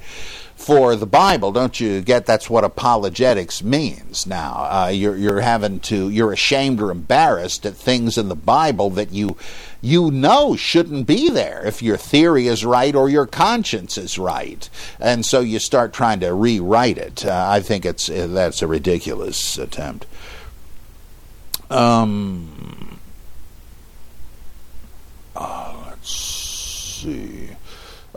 [0.58, 2.26] for the Bible, don't you get?
[2.26, 4.26] That's what apologetics means.
[4.26, 8.90] Now uh, you're you're having to you're ashamed or embarrassed at things in the Bible
[8.90, 9.36] that you
[9.80, 14.68] you know shouldn't be there if your theory is right or your conscience is right,
[14.98, 17.24] and so you start trying to rewrite it.
[17.24, 20.06] Uh, I think it's uh, that's a ridiculous attempt.
[21.70, 22.98] Um.
[25.36, 27.50] Uh, let's see.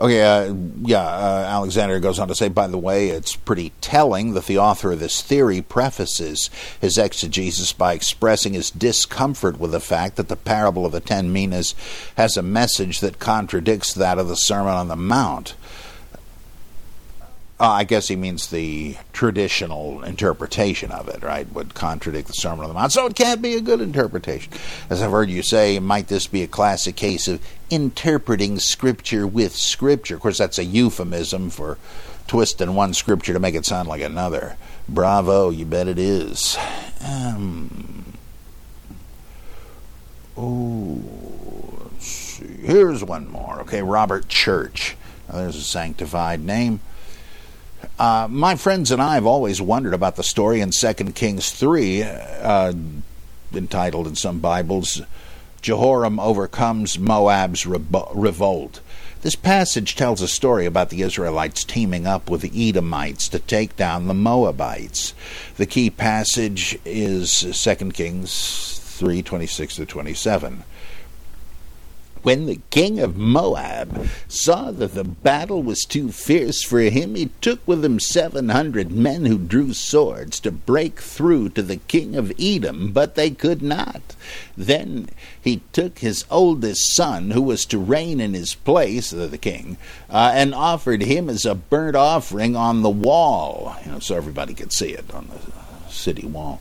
[0.02, 4.32] Okay, uh, yeah, uh, Alexander goes on to say, by the way, it's pretty telling
[4.32, 6.50] that the author of this theory prefaces
[6.80, 11.32] his exegesis by expressing his discomfort with the fact that the parable of the ten
[11.32, 11.76] minas
[12.16, 15.54] has a message that contradicts that of the Sermon on the Mount.
[17.62, 21.48] Uh, I guess he means the traditional interpretation of it, right?
[21.52, 22.90] Would contradict the Sermon on the Mount.
[22.90, 24.52] So it can't be a good interpretation.
[24.90, 27.40] As I've heard you say, might this be a classic case of
[27.70, 30.16] interpreting Scripture with Scripture?
[30.16, 31.78] Of course, that's a euphemism for
[32.26, 34.56] twisting one Scripture to make it sound like another.
[34.88, 36.58] Bravo, you bet it is.
[37.06, 38.14] Um,
[40.36, 41.00] oh,
[41.92, 42.56] let's see.
[42.62, 43.60] Here's one more.
[43.60, 44.96] Okay, Robert Church.
[45.28, 46.80] Now, there's a sanctified name.
[48.02, 52.02] Uh, my friends and I have always wondered about the story in 2 Kings 3,
[52.02, 52.72] uh,
[53.54, 55.02] entitled in some Bibles,
[55.60, 58.80] Jehoram overcomes Moab's revolt.
[59.20, 63.76] This passage tells a story about the Israelites teaming up with the Edomites to take
[63.76, 65.14] down the Moabites.
[65.56, 70.64] The key passage is 2 Kings 3 26 to 27.
[72.22, 77.30] When the king of Moab saw that the battle was too fierce for him, he
[77.40, 82.14] took with him seven hundred men who drew swords to break through to the king
[82.14, 84.02] of Edom, but they could not.
[84.56, 85.08] Then
[85.40, 89.76] he took his oldest son, who was to reign in his place, the king,
[90.08, 94.54] uh, and offered him as a burnt offering on the wall, you know, so everybody
[94.54, 96.60] could see it on the city wall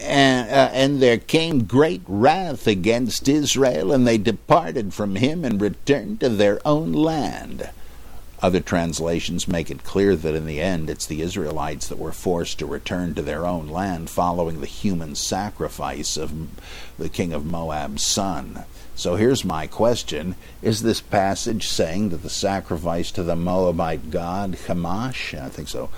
[0.00, 5.60] and, uh, and there came great wrath against Israel, and they departed from him and
[5.60, 7.70] returned to their own land.
[8.42, 12.58] Other translations make it clear that in the end it's the Israelites that were forced
[12.58, 16.32] to return to their own land following the human sacrifice of
[16.98, 18.64] the king of Moab's son.
[19.00, 24.56] So here's my question Is this passage saying that the sacrifice to the Moabite god
[24.56, 25.88] Chemosh, I think so,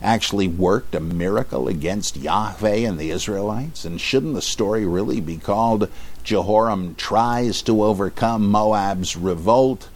[0.00, 3.84] actually worked a miracle against Yahweh and the Israelites?
[3.84, 5.88] And shouldn't the story really be called
[6.22, 9.88] Jehoram tries to overcome Moab's revolt?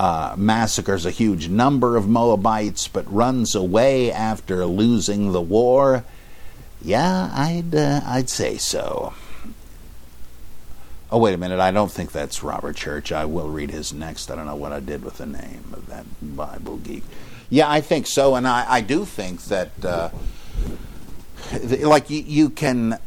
[0.00, 6.06] Uh, massacres a huge number of Moabites, but runs away after losing the war.
[6.80, 9.12] Yeah, I'd uh, I'd say so.
[11.12, 11.60] Oh wait a minute!
[11.60, 13.12] I don't think that's Robert Church.
[13.12, 14.30] I will read his next.
[14.30, 17.04] I don't know what I did with the name of that Bible geek.
[17.50, 20.08] Yeah, I think so, and I, I do think that uh,
[21.78, 22.98] like you, you can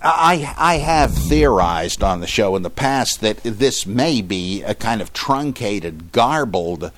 [0.00, 4.74] I I have theorized on the show in the past that this may be a
[4.74, 6.92] kind of truncated, garbled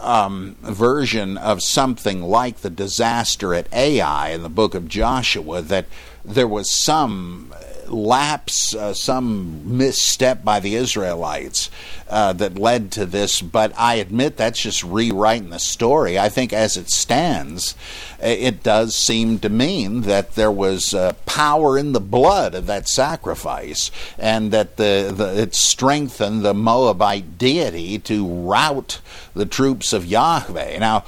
[0.00, 5.62] um, version of something like the disaster at Ai in the book of Joshua.
[5.62, 5.86] That
[6.24, 7.52] there was some
[7.88, 11.70] lapse, uh, some misstep by the Israelites
[12.08, 16.18] uh, that led to this, but I admit that's just rewriting the story.
[16.18, 17.74] I think as it stands,
[18.20, 22.88] it does seem to mean that there was uh, power in the blood of that
[22.88, 29.00] sacrifice, and that the, the it strengthened the Moabite deity to rout
[29.34, 30.78] the troops of Yahweh.
[30.78, 31.04] Now,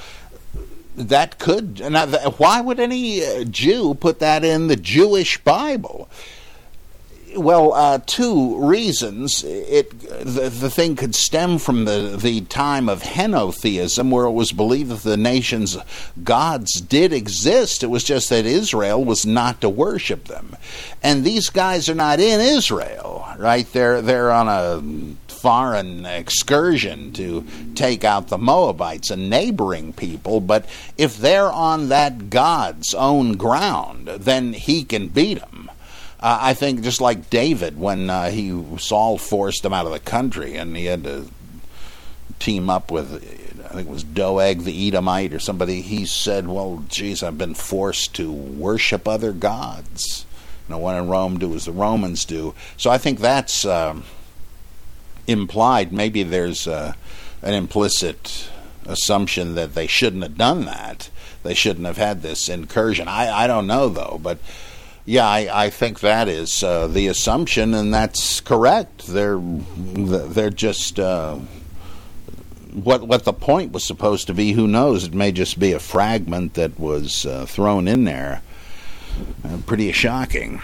[0.97, 1.81] that could.
[1.81, 6.09] Now, why would any uh, Jew put that in the Jewish Bible?
[7.39, 9.45] Well, uh, two reasons.
[9.45, 14.51] It the, the thing could stem from the, the time of henotheism, where it was
[14.51, 15.77] believed that the nation's
[16.25, 17.83] gods did exist.
[17.83, 20.57] It was just that Israel was not to worship them,
[21.03, 23.71] and these guys are not in Israel, right?
[23.73, 24.83] They're they're on a
[25.39, 30.41] foreign excursion to take out the Moabites, a neighboring people.
[30.41, 30.67] But
[30.97, 35.71] if they're on that God's own ground, then he can beat them.
[36.21, 40.01] Uh, I think just like David when uh, he Saul forced him out of the
[40.01, 41.29] country and he had to
[42.39, 43.23] team up with
[43.65, 45.83] I think it was Doeg the Edomite or somebody.
[45.83, 50.25] He said, "Well, geez, I've been forced to worship other gods.
[50.67, 54.05] You know, what in Rome, do as the Romans do." So I think that's um,
[55.27, 55.93] implied.
[55.93, 56.95] Maybe there's uh,
[57.43, 58.49] an implicit
[58.87, 61.11] assumption that they shouldn't have done that.
[61.43, 63.07] They shouldn't have had this incursion.
[63.07, 64.39] I I don't know though, but
[65.09, 69.07] yeah, I, I think that is uh, the assumption, and that's correct.
[69.07, 71.37] They're they're just uh,
[72.75, 74.53] what what the point was supposed to be.
[74.53, 75.05] Who knows?
[75.05, 78.43] It may just be a fragment that was uh, thrown in there.
[79.43, 80.61] Uh, pretty shocking.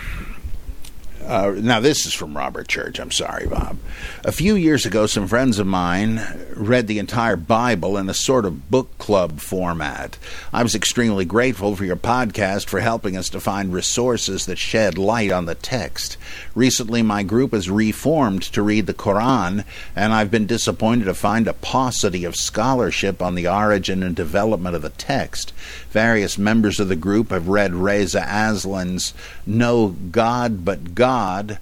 [1.27, 2.99] Uh, now, this is from Robert Church.
[2.99, 3.79] I'm sorry, Bob.
[4.25, 6.21] A few years ago, some friends of mine
[6.55, 10.19] read the entire Bible in a sort of book club format.
[10.53, 14.99] I was extremely grateful for your podcast for helping us to find resources that shed
[14.99, 16.19] light on the text.
[16.55, 19.65] Recently, my group has reformed to read the Quran,
[19.97, 24.77] and I've been disappointed to find a paucity of scholarship on the origin and development
[24.77, 25.55] of the text.
[25.95, 29.15] Various members of the group have read Reza Aslan's
[29.47, 31.61] No God But God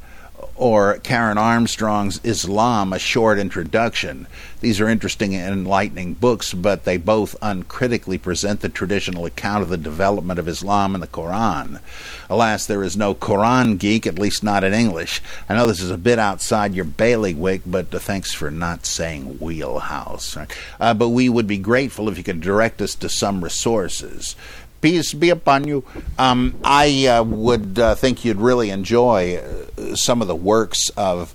[0.63, 4.29] or Karen Armstrong's Islam, A Short Introduction.
[4.61, 9.71] These are interesting and enlightening books, but they both uncritically present the traditional account of
[9.71, 11.81] the development of Islam and the Quran.
[12.31, 15.21] Alas, there is no Quran geek, at least not in English.
[15.49, 19.41] I know this is a bit outside your bailiwick, but uh, thanks for not saying
[19.41, 20.37] wheelhouse.
[20.79, 24.37] Uh, but we would be grateful if you could direct us to some resources
[24.83, 25.85] peace be upon you.
[26.19, 31.35] Um, I uh, would uh, think you'd really enjoy uh, some of the works of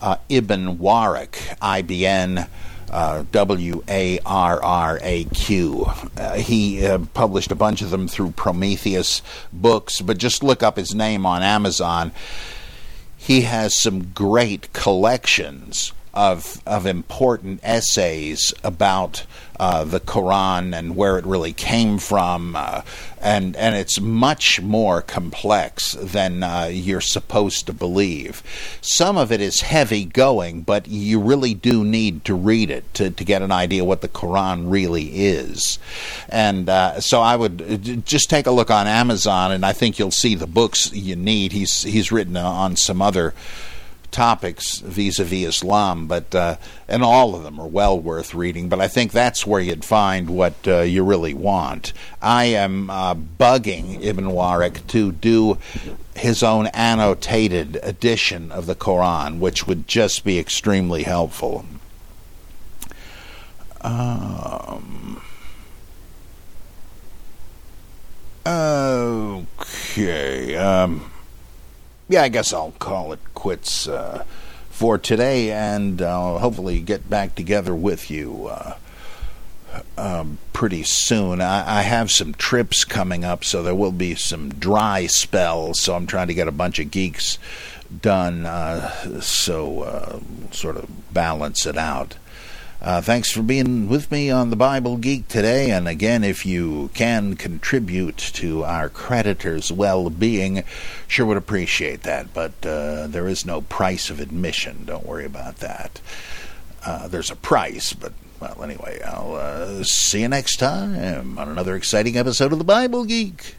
[0.00, 2.48] uh, Ibn Warraq, IBN.
[2.90, 5.90] Uh, w A R R A Q.
[6.14, 10.94] Uh, he published a bunch of them through Prometheus Books, but just look up his
[10.94, 12.12] name on Amazon.
[13.16, 19.24] He has some great collections of of important essays about
[19.58, 22.82] uh, the Quran and where it really came from, uh,
[23.20, 28.42] and and it's much more complex than uh, you're supposed to believe.
[28.80, 33.10] Some of it is heavy going, but you really do need to read it to,
[33.10, 35.78] to get an idea what the Quran really is.
[36.28, 39.98] And uh, so I would uh, just take a look on Amazon, and I think
[39.98, 41.52] you'll see the books you need.
[41.52, 43.32] He's he's written on some other
[44.12, 46.56] topics vis-a-vis Islam, but uh,
[46.86, 48.68] and all of them are well worth reading.
[48.68, 51.92] But I think that's where you'd find what uh, you really want.
[52.20, 55.58] I am uh, bugging Ibn Warraq to do
[56.14, 61.64] his own annotated edition of the Quran, which would just be extremely helpful.
[63.80, 65.20] Um.
[68.46, 70.56] Okay.
[70.56, 71.10] Um.
[72.08, 74.24] Yeah, I guess I'll call it quits uh,
[74.70, 78.74] for today, and I'll hopefully get back together with you uh,
[79.96, 81.40] um, pretty soon.
[81.40, 85.80] I, I have some trips coming up, so there will be some dry spells.
[85.80, 87.38] So I'm trying to get a bunch of geeks
[88.00, 90.20] done, uh, so uh,
[90.50, 92.16] sort of balance it out.
[92.82, 95.70] Uh, thanks for being with me on the Bible Geek today.
[95.70, 100.64] And again, if you can contribute to our creditors' well being,
[101.06, 102.34] sure would appreciate that.
[102.34, 104.84] But uh, there is no price of admission.
[104.84, 106.00] Don't worry about that.
[106.84, 111.76] Uh, there's a price, but, well, anyway, I'll uh, see you next time on another
[111.76, 113.54] exciting episode of the Bible Geek.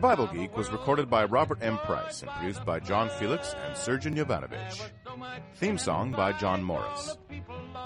[0.00, 1.76] The Bible Geek was recorded by Robert M.
[1.76, 4.80] Price and produced by John Felix and Sergeant Jovanovich.
[5.56, 7.18] Theme song by John Morris.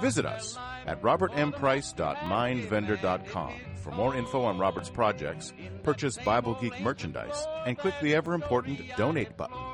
[0.00, 7.76] Visit us at robertmprice.mindvendor.com for more info on Robert's projects, purchase Bible Geek merchandise, and
[7.76, 9.73] click the ever important donate button.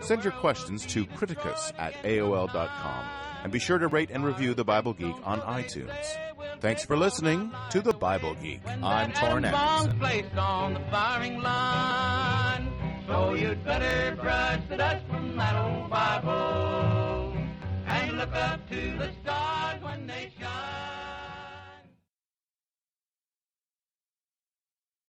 [0.00, 3.04] Send your questions to criticus at AOL.com
[3.42, 6.16] and be sure to rate and review The Bible Geek on iTunes.
[6.60, 8.60] Thanks for listening to The Bible Geek.
[8.66, 9.98] I'm Torrin Bombs Anderson.
[9.98, 12.72] placed on the firing line.
[13.06, 17.34] So you'd better brush the dust from that old Bible
[17.86, 20.99] and look up to the stars when they shine.